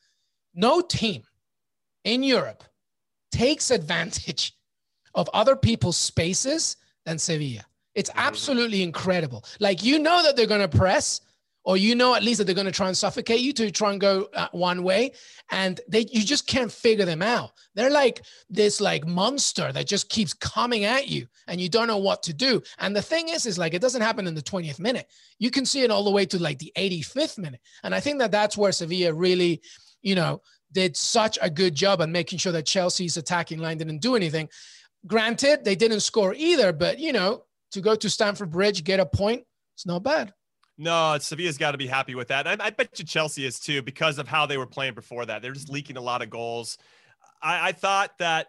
[0.53, 1.23] No team
[2.03, 2.63] in Europe
[3.31, 4.53] takes advantage
[5.15, 7.65] of other people's spaces than Sevilla.
[7.95, 8.19] It's mm-hmm.
[8.19, 9.43] absolutely incredible.
[9.59, 11.21] Like you know that they're going to press,
[11.65, 13.91] or you know at least that they're going to try and suffocate you to try
[13.91, 15.11] and go uh, one way,
[15.51, 17.51] and they you just can't figure them out.
[17.75, 21.97] They're like this like monster that just keeps coming at you, and you don't know
[21.97, 22.61] what to do.
[22.79, 25.07] And the thing is, is like it doesn't happen in the 20th minute.
[25.39, 28.19] You can see it all the way to like the 85th minute, and I think
[28.19, 29.61] that that's where Sevilla really,
[30.01, 30.41] you know,
[30.73, 34.49] did such a good job at making sure that Chelsea's attacking line didn't do anything.
[35.05, 39.05] Granted, they didn't score either, but you know, to go to Stamford Bridge, get a
[39.05, 39.43] point,
[39.75, 40.33] it's not bad.
[40.77, 42.47] No, Sevilla's got to be happy with that.
[42.47, 45.41] I, I, bet you Chelsea is too because of how they were playing before that.
[45.41, 46.77] They're just leaking a lot of goals.
[47.41, 48.47] I, I thought that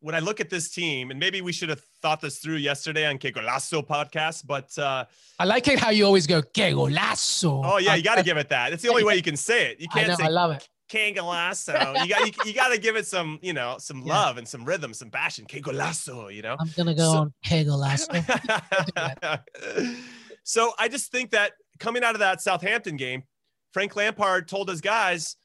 [0.00, 3.06] when I look at this team, and maybe we should have thought this through yesterday
[3.06, 5.06] on Que Golazo podcast, but uh,
[5.38, 7.62] I like it how you always go Que Golazo.
[7.64, 8.72] Oh yeah, you got to give it that.
[8.72, 9.80] It's the only way you can say it.
[9.80, 10.68] You can't I know, say I love it.
[10.88, 12.02] Kegolasso.
[12.02, 14.14] You got you, you got to give it some, you know, some yeah.
[14.14, 15.44] love and some rhythm, some passion.
[15.46, 16.56] Kegolasso, you know.
[16.58, 18.22] I'm gonna go so, on Kegolasso.
[20.44, 23.24] so I just think that coming out of that Southampton game,
[23.72, 25.36] Frank Lampard told his guys,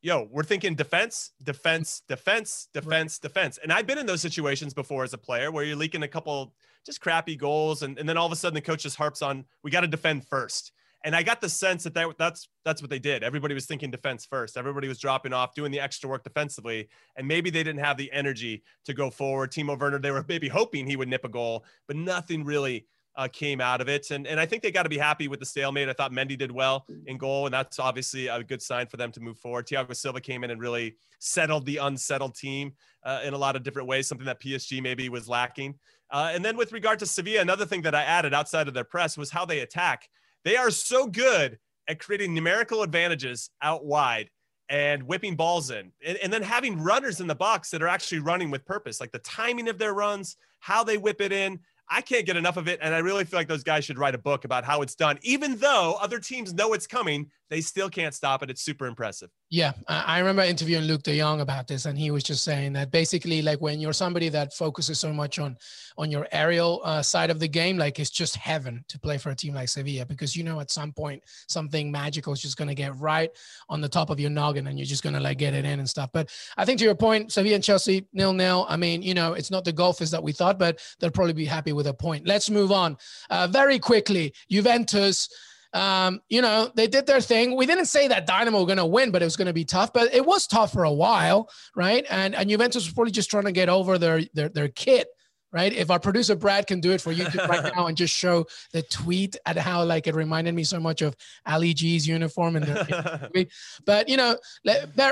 [0.00, 3.28] "Yo, we're thinking defense, defense, defense, defense, right.
[3.28, 6.08] defense." And I've been in those situations before as a player where you're leaking a
[6.08, 6.54] couple
[6.84, 9.44] just crappy goals, and, and then all of a sudden the coach just harps on,
[9.62, 10.72] "We got to defend first.
[11.06, 13.22] And I got the sense that, that that's that's what they did.
[13.22, 14.56] Everybody was thinking defense first.
[14.56, 18.10] Everybody was dropping off, doing the extra work defensively, and maybe they didn't have the
[18.10, 19.52] energy to go forward.
[19.52, 23.28] Timo Werner, they were maybe hoping he would nip a goal, but nothing really uh,
[23.32, 24.10] came out of it.
[24.10, 25.88] And and I think they got to be happy with the stalemate.
[25.88, 29.12] I thought Mendy did well in goal, and that's obviously a good sign for them
[29.12, 29.68] to move forward.
[29.68, 32.72] Thiago Silva came in and really settled the unsettled team
[33.04, 35.76] uh, in a lot of different ways, something that PSG maybe was lacking.
[36.10, 38.84] Uh, and then with regard to Sevilla, another thing that I added outside of their
[38.84, 40.08] press was how they attack.
[40.46, 44.30] They are so good at creating numerical advantages out wide
[44.68, 48.20] and whipping balls in and, and, then having runners in the box that are actually
[48.20, 52.00] running with purpose like the timing of their runs how they whip it in I
[52.00, 52.80] can't get enough of it.
[52.82, 55.18] And I really feel like those guys should write a book about how it's done.
[55.22, 58.50] Even though other teams know it's coming, they still can't stop it.
[58.50, 59.30] It's super impressive.
[59.50, 59.72] Yeah.
[59.86, 63.40] I remember interviewing Luuk de Jong about this, and he was just saying that basically,
[63.42, 65.56] like when you're somebody that focuses so much on
[65.98, 69.30] on your aerial uh, side of the game, like it's just heaven to play for
[69.30, 72.68] a team like Sevilla because you know at some point something magical is just going
[72.68, 73.30] to get right
[73.68, 75.78] on the top of your noggin and you're just going to like get it in
[75.78, 76.10] and stuff.
[76.12, 78.66] But I think to your point, Sevilla and Chelsea nil nil.
[78.68, 81.44] I mean, you know, it's not the golfers that we thought, but they'll probably be
[81.44, 82.26] happy with a point.
[82.26, 82.96] Let's move on
[83.30, 84.34] uh, very quickly.
[84.50, 85.28] Juventus.
[85.72, 87.56] Um, you know, they did their thing.
[87.56, 89.64] We didn't say that Dynamo were going to win, but it was going to be
[89.64, 89.92] tough.
[89.92, 92.04] But it was tough for a while, right?
[92.10, 95.08] And and Juventus was probably just trying to get over their their their kit
[95.56, 95.72] right?
[95.72, 98.82] If our producer Brad can do it for YouTube right now and just show the
[98.82, 103.30] tweet at how like it reminded me so much of Ali G's uniform and their
[103.86, 104.36] but you know,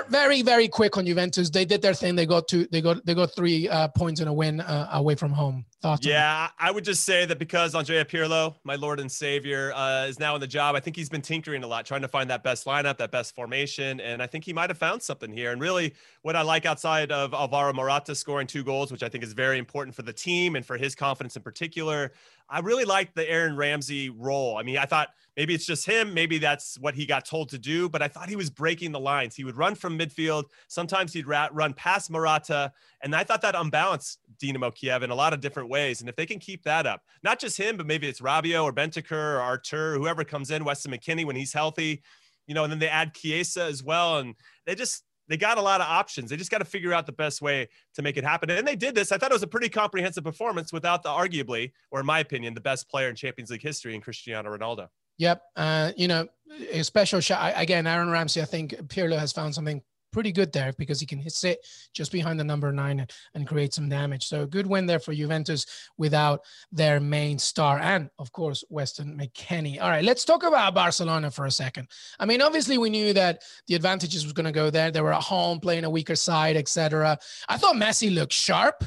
[0.09, 1.51] very very quick on Juventus.
[1.51, 2.15] They did their thing.
[2.15, 2.67] They got two.
[2.71, 5.65] They got they got three uh, points in a win uh, away from home.
[5.85, 10.07] Thoughts yeah, I would just say that because Andrea Pirlo, my Lord and Savior, uh,
[10.07, 12.31] is now in the job, I think he's been tinkering a lot, trying to find
[12.31, 14.01] that best lineup, that best formation.
[14.01, 15.53] And I think he might have found something here.
[15.53, 15.93] And really,
[16.23, 19.59] what I like outside of Alvaro Morata scoring two goals, which I think is very
[19.59, 22.13] important for the team and for his confidence in particular,
[22.49, 24.57] I really liked the Aaron Ramsey role.
[24.59, 27.59] I mean, I thought maybe it's just him, maybe that's what he got told to
[27.59, 29.35] do, but I thought he was breaking the lines.
[29.35, 30.45] He would run from midfield.
[30.69, 35.33] Sometimes he'd run past Morata, and I thought that unbalanced Dinamo Kiev in a lot
[35.33, 36.01] of different ways.
[36.01, 38.73] And if they can keep that up, not just him, but maybe it's Rabiot or
[38.73, 42.03] Bentancur or Artur, whoever comes in, Weston McKennie when he's healthy,
[42.47, 44.35] you know, and then they add Chiesa as well, and
[44.67, 46.31] they just they got a lot of options.
[46.31, 48.51] They just got to figure out the best way to make it happen.
[48.51, 49.13] And they did this.
[49.13, 52.55] I thought it was a pretty comprehensive performance without the arguably, or in my opinion,
[52.55, 54.89] the best player in Champions League history in Cristiano Ronaldo.
[55.19, 55.43] Yep.
[55.57, 56.27] Uh, you know,
[56.71, 57.55] a special shot.
[57.57, 59.81] Again, Aaron Ramsey, I think Pirlo has found something
[60.15, 61.59] pretty good there because he can hit sit
[61.93, 64.27] just behind the number nine and, and create some damage.
[64.27, 65.67] So a good win there for Juventus
[65.99, 66.41] without
[66.73, 69.83] their main star and of course Weston McKennie.
[69.83, 71.89] All right, let's talk about Barcelona for a second.
[72.19, 74.91] I mean, obviously we knew that the advantages was going to go there.
[74.91, 77.19] They were at home playing a weaker side, etc.
[77.49, 78.85] I thought Messi looked sharp,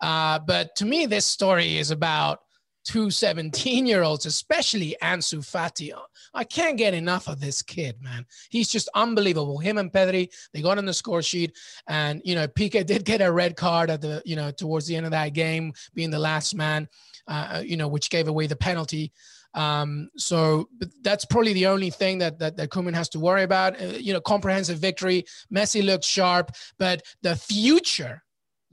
[0.00, 2.38] uh, but to me this story is about
[2.84, 5.92] two 17 year olds, especially Ansu Fati.
[6.34, 8.26] I can't get enough of this kid, man.
[8.50, 9.58] He's just unbelievable.
[9.58, 11.56] Him and Pedri, they got on the score sheet.
[11.88, 14.96] And, you know, Piqué did get a red card at the, you know, towards the
[14.96, 16.88] end of that game, being the last man,
[17.26, 19.12] uh, you know, which gave away the penalty.
[19.54, 20.68] Um, so
[21.02, 23.80] that's probably the only thing that that, that Koeman has to worry about.
[23.80, 25.24] Uh, you know, comprehensive victory.
[25.52, 28.22] Messi looks sharp, but the future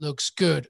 [0.00, 0.68] looks good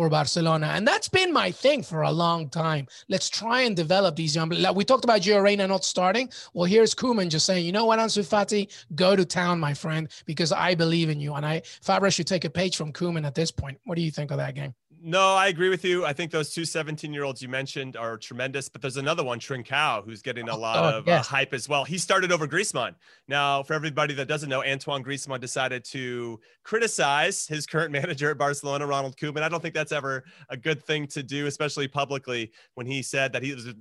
[0.00, 0.68] for Barcelona.
[0.68, 2.86] And that's been my thing for a long time.
[3.10, 4.48] Let's try and develop these young.
[4.48, 6.30] Like we talked about Gio not starting.
[6.54, 10.08] Well, here's Koeman just saying, you know what, Ansu Fati, go to town, my friend,
[10.24, 11.34] because I believe in you.
[11.34, 13.78] And I Favre should take a page from Koeman at this point.
[13.84, 14.74] What do you think of that game?
[15.02, 16.04] No, I agree with you.
[16.04, 19.40] I think those two 17 year olds you mentioned are tremendous, but there's another one,
[19.40, 21.26] Trincao, who's getting a lot oh, of uh, yes.
[21.26, 21.84] uh, hype as well.
[21.84, 22.94] He started over Griezmann.
[23.26, 28.36] Now, for everybody that doesn't know, Antoine Griezmann decided to criticize his current manager at
[28.36, 29.42] Barcelona, Ronald Koeman.
[29.42, 33.32] I don't think that's ever a good thing to do, especially publicly, when he said
[33.32, 33.72] that he was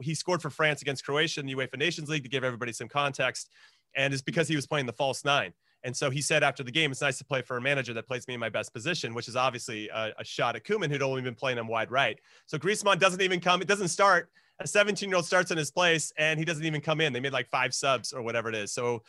[0.00, 2.86] he scored for France against Croatia in the UEFA Nations League to give everybody some
[2.86, 3.50] context,
[3.96, 5.52] and it's because he was playing the false nine.
[5.84, 8.06] And so he said after the game, it's nice to play for a manager that
[8.06, 11.02] plays me in my best position, which is obviously a, a shot at Koeman, who'd
[11.02, 12.18] only been playing him wide right.
[12.46, 14.30] So Griezmann doesn't even come, it doesn't start.
[14.60, 17.12] A 17 year old starts in his place and he doesn't even come in.
[17.12, 18.72] They made like five subs or whatever it is.
[18.72, 19.04] So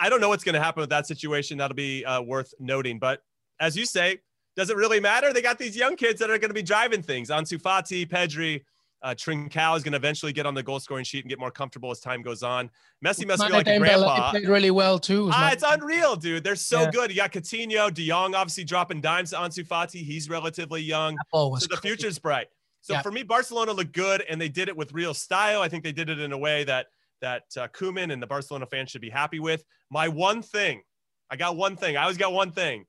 [0.00, 1.58] I don't know what's going to happen with that situation.
[1.58, 2.98] That'll be uh, worth noting.
[2.98, 3.22] But
[3.60, 4.20] as you say,
[4.56, 5.32] does it really matter?
[5.32, 7.28] They got these young kids that are going to be driving things.
[7.28, 8.64] Ansu Fati, Pedri,
[9.02, 11.50] uh, Trincao is going to eventually get on the goal scoring sheet and get more
[11.50, 12.70] comfortable as time goes on.
[13.04, 14.30] Messi must be like a grandpa.
[14.30, 15.30] Played really well too.
[15.32, 16.42] Ah, it's unreal, dude.
[16.42, 16.90] They're so yeah.
[16.90, 17.10] good.
[17.10, 20.02] You got Coutinho, De Jong, obviously dropping dimes to Ansu Fati.
[20.02, 21.16] He's relatively young.
[21.32, 21.96] so the crazy.
[21.96, 22.48] future's bright.
[22.80, 23.02] So yeah.
[23.02, 25.60] for me, Barcelona looked good, and they did it with real style.
[25.60, 26.86] I think they did it in a way that
[27.20, 29.64] that uh, Koeman and the Barcelona fans should be happy with.
[29.90, 30.82] My one thing,
[31.30, 31.96] I got one thing.
[31.96, 32.84] I always got one thing.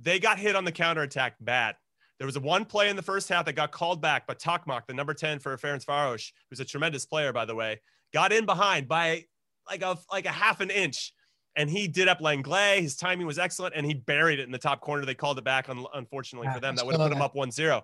[0.00, 1.76] They got hit on the counter attack bad.
[2.18, 4.86] There was a one play in the first half that got called back, but Tokmac,
[4.86, 7.80] the number 10 for Ferencváros, who's a tremendous player, by the way,
[8.12, 9.24] got in behind by
[9.68, 11.12] like a like a half an inch.
[11.58, 12.80] And he did up Lenglet.
[12.80, 15.06] His timing was excellent, and he buried it in the top corner.
[15.06, 16.76] They called it back, unfortunately for them.
[16.76, 17.82] That would have put him up 1 0.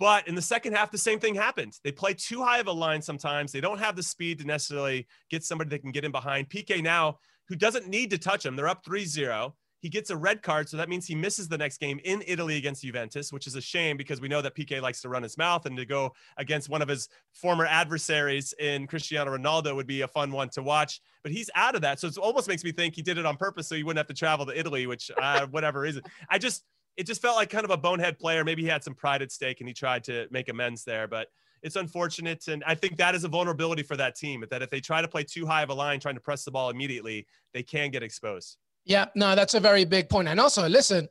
[0.00, 1.78] But in the second half, the same thing happened.
[1.84, 3.52] They play too high of a line sometimes.
[3.52, 6.48] They don't have the speed to necessarily get somebody that can get in behind.
[6.48, 9.54] Piqué now, who doesn't need to touch him, they're up 3 0.
[9.84, 12.56] He gets a red card, so that means he misses the next game in Italy
[12.56, 15.36] against Juventus, which is a shame because we know that Piqué likes to run his
[15.36, 20.00] mouth and to go against one of his former adversaries in Cristiano Ronaldo would be
[20.00, 21.02] a fun one to watch.
[21.22, 23.36] But he's out of that, so it almost makes me think he did it on
[23.36, 26.06] purpose so he wouldn't have to travel to Italy, which uh, whatever is it.
[26.30, 26.64] I just
[26.96, 28.42] it just felt like kind of a bonehead player.
[28.42, 31.28] Maybe he had some pride at stake and he tried to make amends there, but
[31.62, 32.48] it's unfortunate.
[32.48, 35.08] And I think that is a vulnerability for that team that if they try to
[35.08, 38.02] play too high of a line, trying to press the ball immediately, they can get
[38.02, 38.56] exposed.
[38.84, 40.28] Yeah, no, that's a very big point.
[40.28, 41.08] And also, listen,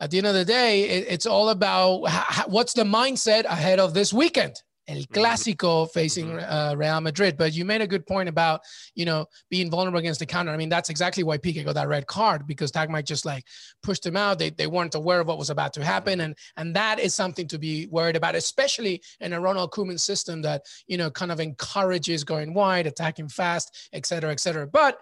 [0.00, 2.02] at the end of the day, it, it's all about
[2.46, 4.54] what's the mindset ahead of this weekend.
[4.88, 5.18] El mm-hmm.
[5.18, 6.52] Clásico facing mm-hmm.
[6.52, 7.36] uh, Real Madrid.
[7.36, 8.60] But you made a good point about,
[8.94, 10.52] you know, being vulnerable against the counter.
[10.52, 13.44] I mean, that's exactly why Piqué got that red card because Tokmac just like
[13.82, 14.38] pushed him out.
[14.38, 16.20] They, they weren't aware of what was about to happen.
[16.20, 20.42] And and that is something to be worried about, especially in a Ronald Koeman system
[20.42, 24.68] that, you know, kind of encourages going wide, attacking fast, et cetera, et cetera.
[24.68, 24.98] But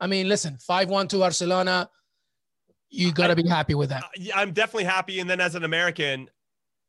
[0.00, 1.90] I mean, listen, 5 1 to Barcelona.
[2.90, 4.04] You got to be happy with that.
[4.34, 5.20] I'm definitely happy.
[5.20, 6.30] And then as an American,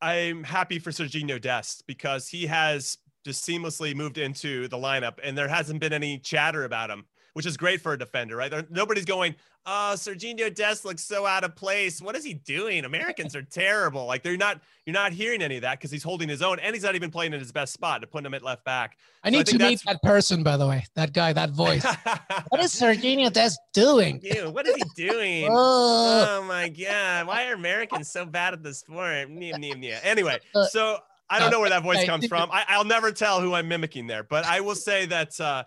[0.01, 5.37] I'm happy for Sergiño Dest because he has just seamlessly moved into the lineup and
[5.37, 8.51] there hasn't been any chatter about him which is great for a defender, right?
[8.51, 12.01] There, nobody's going, oh, Sergiño Dest looks so out of place.
[12.01, 12.85] What is he doing?
[12.85, 14.05] Americans are terrible.
[14.05, 16.73] Like they're not, you're not hearing any of that because he's holding his own and
[16.73, 18.97] he's not even playing in his best spot to put him at left back.
[19.23, 21.83] I so need I to meet that person, by the way, that guy, that voice.
[22.49, 24.19] what is Sergiño Dest doing?
[24.19, 25.47] Dude, what is he doing?
[25.51, 26.39] oh.
[26.39, 26.43] oh.
[26.43, 27.27] my God.
[27.27, 29.29] Why are Americans so bad at the sport?
[29.29, 30.99] Anyway, uh, so
[31.29, 32.49] I don't know where that voice comes from.
[32.51, 35.63] I, will never tell who I'm mimicking there, but I will say that uh,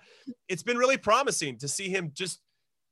[0.49, 2.41] it's been really promising to see him just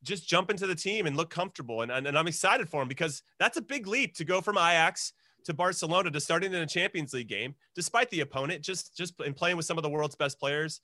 [0.02, 1.82] just jump into the team and look comfortable.
[1.82, 4.56] And, and, and I'm excited for him because that's a big leap to go from
[4.56, 5.12] Ajax
[5.44, 9.34] to Barcelona to starting in a Champions League game, despite the opponent, just just in
[9.34, 10.80] playing with some of the world's best players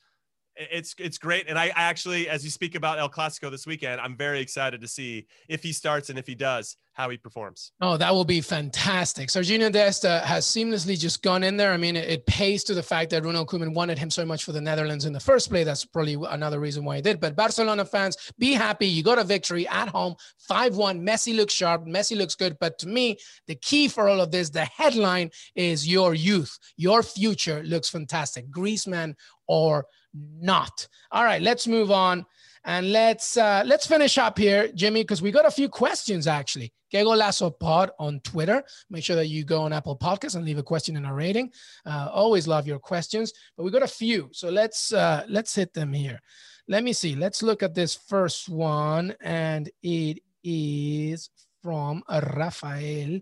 [0.57, 4.01] it's it's great and I, I, actually as you speak about el clasico this weekend
[4.01, 7.73] i'm very excited to see if he starts and if he does how he performs.
[7.83, 9.29] Oh that will be fantastic.
[9.29, 11.73] Sergio Dest has seamlessly just gone in there.
[11.73, 14.45] I mean it, it, pays to the fact that ronald koeman wanted him so much
[14.45, 15.67] for the netherlands in the first place.
[15.67, 17.21] That's probably another reason why he did.
[17.21, 18.87] But barcelona fans be happy.
[18.87, 20.15] You got a victory at home
[20.51, 21.85] 5-1 messi looks sharp.
[21.85, 22.57] Messi looks good.
[22.59, 26.59] But to me the key for all of this the headline is your youth.
[26.79, 28.51] Your future looks fantastic.
[28.51, 29.15] Griezmann
[29.47, 30.89] or not.
[31.11, 32.25] All right, let's move on
[32.67, 36.73] and let's uh, let's finish up here, Jimmy, because we got a few questions actually.
[36.91, 38.63] Que Golazo Pod on Twitter.
[38.91, 41.53] Make sure that you go on Apple Podcasts and leave a question in our rating.
[41.87, 45.73] Uh, always love your questions, but we got a few, so let's uh, let's hit
[45.75, 46.21] them here.
[46.69, 47.15] Let me see.
[47.15, 51.31] Let's look at this first one, and it is
[51.63, 53.21] from Rafael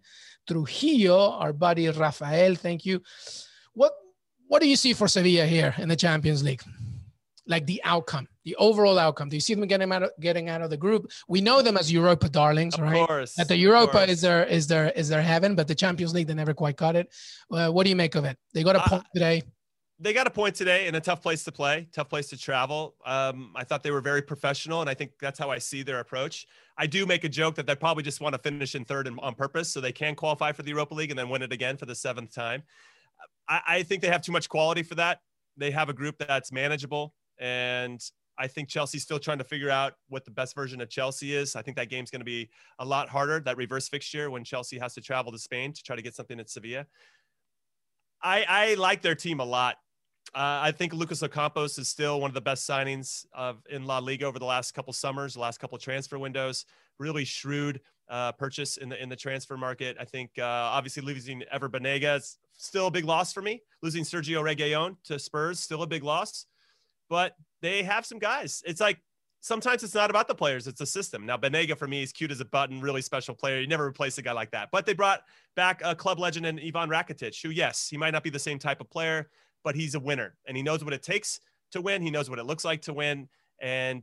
[0.49, 2.55] Trujillo, our buddy Rafael.
[2.55, 3.03] Thank you.
[3.75, 3.93] What
[4.49, 6.63] what do you see for Sevilla here in the Champions League?
[7.47, 9.29] Like the outcome, the overall outcome.
[9.29, 11.11] Do you see them getting out of, getting out of the group?
[11.29, 13.07] We know them as Europa darlings, of right?
[13.07, 16.27] Course, that the Europa is their is their is their heaven, but the Champions League
[16.27, 17.13] they never quite got it.
[17.51, 18.39] Uh, what do you make of it?
[18.55, 19.43] They got a point uh, today.
[20.01, 22.97] They got a point today in a tough place to play, tough place to travel.
[23.07, 26.01] Um, I thought they were very professional, and I think that's how I see their
[26.01, 26.47] approach.
[26.77, 29.21] I do make a joke that they probably just want to finish in third and
[29.21, 31.77] on purpose so they can qualify for the Europa League and then win it again
[31.77, 32.63] for the seventh time.
[33.49, 35.21] I, I think they have too much quality for that.
[35.57, 38.01] They have a group that's manageable, and
[38.37, 41.55] I think Chelsea's still trying to figure out what the best version of Chelsea is.
[41.55, 44.79] I think that game's going to be a lot harder, that reverse fixture when Chelsea
[44.79, 46.87] has to travel to Spain to try to get something at Sevilla.
[48.23, 49.77] I, I like their team a lot.
[50.35, 53.99] Uh, I think Lucas Ocampos is still one of the best signings of in La
[53.99, 56.65] Liga over the last couple summers, the last couple transfer windows.
[56.99, 59.97] Really shrewd uh, purchase in the in the transfer market.
[60.01, 63.63] I think uh, obviously losing Ever Banega is still a big loss for me.
[63.83, 66.47] Losing Sergio Reguilon to Spurs still a big loss,
[67.09, 68.63] but they have some guys.
[68.67, 68.99] It's like
[69.41, 71.27] sometimes it's not about the players; it's a system.
[71.27, 73.61] Now Banega for me is cute as a button, really special player.
[73.61, 74.71] You never replace a guy like that.
[74.73, 75.23] But they brought
[75.57, 78.59] back a club legend in Ivan Rakitic, who yes, he might not be the same
[78.59, 79.29] type of player,
[79.63, 81.41] but he's a winner and he knows what it takes
[81.73, 82.03] to win.
[82.03, 83.29] He knows what it looks like to win,
[83.61, 84.03] and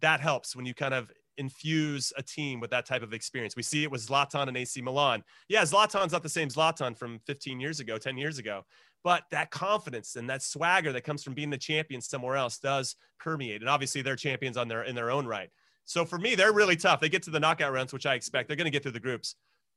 [0.00, 1.10] that helps when you kind of
[1.40, 3.56] infuse a team with that type of experience.
[3.56, 5.24] We see it with Zlatan and AC Milan.
[5.48, 8.64] Yeah, Zlatan's not the same Zlatan from 15 years ago, 10 years ago,
[9.02, 12.96] but that confidence and that swagger that comes from being the champion somewhere else does
[13.18, 13.62] permeate.
[13.62, 15.50] And obviously they're champions on their in their own right.
[15.84, 17.00] So for me, they're really tough.
[17.00, 18.48] They get to the knockout rounds, which I expect.
[18.48, 19.34] They're going to get through the groups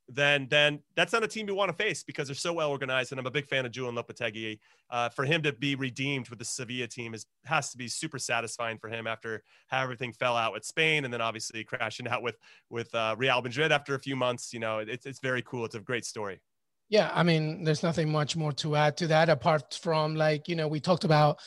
[0.09, 3.11] then then that's not a team you want to face because they're so well organized.
[3.11, 4.59] And I'm a big fan of Julian Lopetegui.
[4.89, 8.19] Uh, for him to be redeemed with the Sevilla team is has to be super
[8.19, 12.21] satisfying for him after how everything fell out with Spain, and then obviously crashing out
[12.21, 12.35] with
[12.69, 14.53] with uh, Real Madrid after a few months.
[14.53, 15.65] You know, it's it's very cool.
[15.65, 16.41] It's a great story.
[16.89, 20.55] Yeah, I mean, there's nothing much more to add to that apart from like you
[20.55, 21.39] know we talked about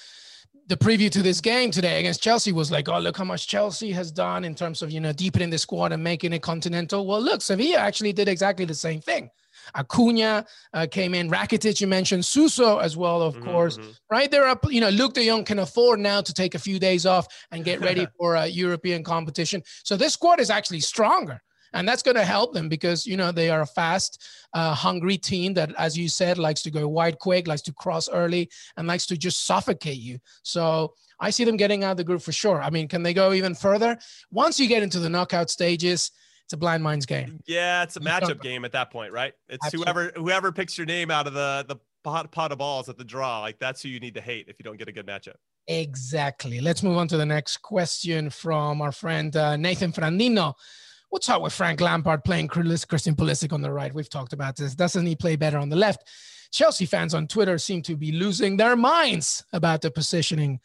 [0.68, 3.92] the preview to this game today against Chelsea was like, oh, look how much Chelsea
[3.92, 7.06] has done in terms of, you know, deepening the squad and making it continental.
[7.06, 9.30] Well, look, Sevilla actually did exactly the same thing.
[9.74, 13.90] Acuna uh, came in, Rakitic, you mentioned Suso as well, of mm-hmm, course, mm-hmm.
[14.10, 14.30] right?
[14.30, 17.06] They're up, you know, Luuk de Jong can afford now to take a few days
[17.06, 19.62] off and get ready for a European competition.
[19.84, 21.40] So this squad is actually stronger
[21.76, 24.24] and that's going to help them because you know they are a fast
[24.54, 28.08] uh, hungry team that as you said likes to go wide quick likes to cross
[28.08, 32.04] early and likes to just suffocate you so i see them getting out of the
[32.04, 33.98] group for sure i mean can they go even further
[34.30, 36.10] once you get into the knockout stages
[36.44, 39.64] it's a blind minds game yeah it's a matchup game at that point right it's
[39.66, 39.92] Absolutely.
[39.92, 43.04] whoever whoever picks your name out of the the pot, pot of balls at the
[43.04, 45.36] draw like that's who you need to hate if you don't get a good matchup
[45.68, 46.60] Exactly.
[46.60, 50.54] Let's move on to the next question from our friend uh, Nathan Frandino.
[51.08, 53.94] What's up with Frank Lampard playing Christian Pulisic on the right?
[53.94, 54.74] We've talked about this.
[54.74, 56.08] Doesn't he play better on the left?
[56.52, 60.58] Chelsea fans on Twitter seem to be losing their minds about the positioning.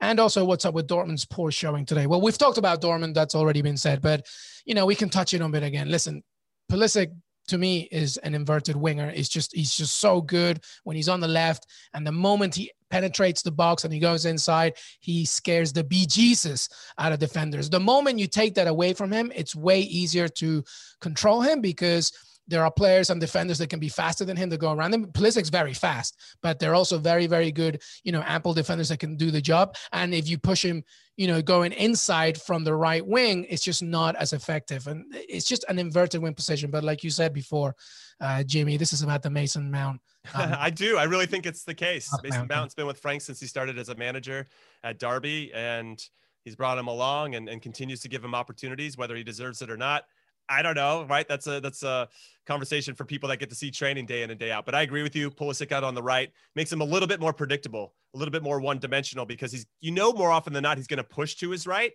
[0.00, 2.06] And also, what's up with Dortmund's poor showing today?
[2.06, 3.12] Well, we've talked about Dortmund.
[3.12, 4.26] That's already been said, but
[4.64, 5.90] you know we can touch it on it again.
[5.90, 6.22] Listen,
[6.70, 7.12] Pulisic
[7.48, 9.10] to me is an inverted winger.
[9.14, 12.72] It's just he's just so good when he's on the left, and the moment he
[12.92, 16.68] penetrates the box and he goes inside, he scares the bejesus
[16.98, 17.70] out of defenders.
[17.70, 20.62] The moment you take that away from him, it's way easier to
[21.00, 22.12] control him because
[22.48, 25.06] there are players and defenders that can be faster than him to go around him.
[25.06, 29.16] Pulisic's very fast, but they're also very, very good, you know, ample defenders that can
[29.16, 29.74] do the job.
[29.92, 30.84] And if you push him,
[31.16, 34.86] you know, going inside from the right wing, it's just not as effective.
[34.86, 36.70] And it's just an inverted wing position.
[36.70, 37.74] But like you said before,
[38.20, 40.00] uh, Jimmy, this is about the Mason Mount.
[40.34, 40.98] Um, I do.
[40.98, 42.08] I really think it's the case.
[42.22, 44.46] Mason Mount's been with Frank since he started as a manager
[44.84, 46.00] at Derby, and
[46.44, 49.68] he's brought him along and, and continues to give him opportunities, whether he deserves it
[49.68, 50.04] or not.
[50.48, 51.26] I don't know, right?
[51.26, 52.08] That's a that's a
[52.46, 54.66] conversation for people that get to see training day in and day out.
[54.66, 55.30] But I agree with you.
[55.30, 58.42] Pulisic out on the right makes him a little bit more predictable, a little bit
[58.42, 61.36] more one dimensional because he's you know more often than not he's going to push
[61.36, 61.92] to his right,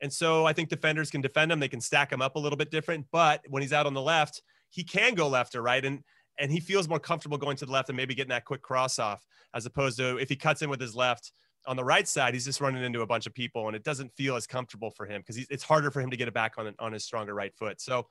[0.00, 1.60] and so I think defenders can defend him.
[1.60, 3.06] They can stack him up a little bit different.
[3.12, 6.02] But when he's out on the left, he can go left or right, and
[6.38, 8.98] and he feels more comfortable going to the left and maybe getting that quick cross
[8.98, 9.24] off
[9.54, 11.32] as opposed to if he cuts in with his left
[11.66, 14.12] on the right side, he's just running into a bunch of people, and it doesn't
[14.16, 16.74] feel as comfortable for him because it's harder for him to get it back on
[16.78, 17.80] on his stronger right foot.
[17.80, 18.06] So,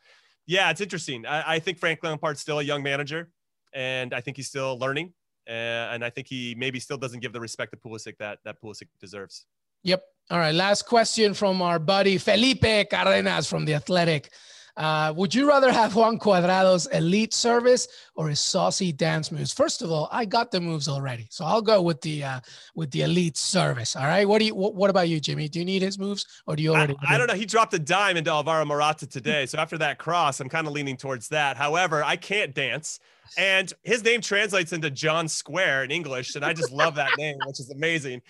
[0.46, 1.26] yeah, it's interesting.
[1.26, 3.30] I, I think Frank Lampard's still a young manager,
[3.74, 5.14] and I think he's still learning,
[5.48, 8.88] and I think he maybe still doesn't give the respect to Pulisic that that Pulisic
[9.00, 9.46] deserves.
[9.84, 10.04] Yep.
[10.32, 10.56] All right.
[10.56, 14.32] Last question from our buddy Felipe Cardenas from the Athletic.
[14.76, 19.54] Uh, would you rather have Juan Cuadrado's elite service or his saucy dance moves?
[19.54, 22.40] First of all, I got the moves already, so I'll go with the uh,
[22.76, 23.96] with the elite service.
[23.96, 24.28] All right.
[24.28, 24.56] What do you?
[24.56, 25.48] What, what about you, Jimmy?
[25.48, 26.96] Do you need his moves or do you already?
[27.08, 27.36] I, I don't know.
[27.36, 30.74] He dropped a dime into Alvaro Morata today, so after that cross, I'm kind of
[30.74, 31.58] leaning towards that.
[31.58, 33.00] However, I can't dance.
[33.38, 37.38] And his name translates into John Square in English, and I just love that name,
[37.46, 38.22] which is amazing.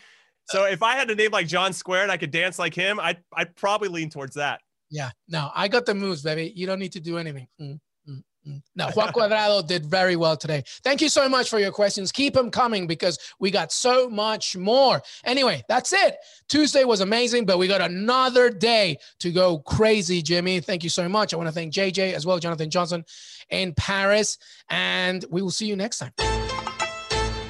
[0.45, 2.99] So if I had a name like John Square and I could dance like him,
[2.99, 4.61] I'd, I'd probably lean towards that.
[4.93, 6.53] Yeah, no, I got the moves, baby.
[6.55, 7.47] You don't need to do anything.
[7.59, 8.61] Mm, mm, mm.
[8.75, 10.63] No, Juan Cuadrado did very well today.
[10.83, 12.11] Thank you so much for your questions.
[12.11, 15.01] Keep them coming because we got so much more.
[15.25, 16.17] Anyway, that's it.
[16.47, 20.59] Tuesday was amazing, but we got another day to go crazy, Jimmy.
[20.59, 21.33] Thank you so much.
[21.33, 23.03] I want to thank JJ as well, Jonathan Johnson
[23.49, 24.37] in Paris,
[24.69, 26.52] and we will see you next time.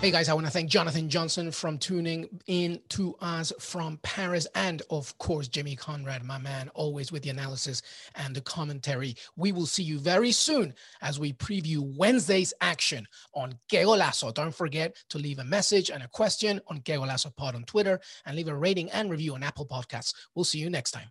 [0.04, 4.46] Hey guys, I want to thank Jonathan Johnson from tuning in to us from Paris
[4.54, 7.82] and of course Jimmy Conrad, my man, always with the analysis
[8.16, 9.16] and the commentary.
[9.38, 14.34] We will see you very soon as we preview Wednesday's action on Golazo.
[14.34, 18.36] Don't forget to leave a message and a question on Golazo Pod on Twitter and
[18.36, 20.14] leave a rating and review on Apple Podcasts.
[20.36, 21.08] We'll see you next time.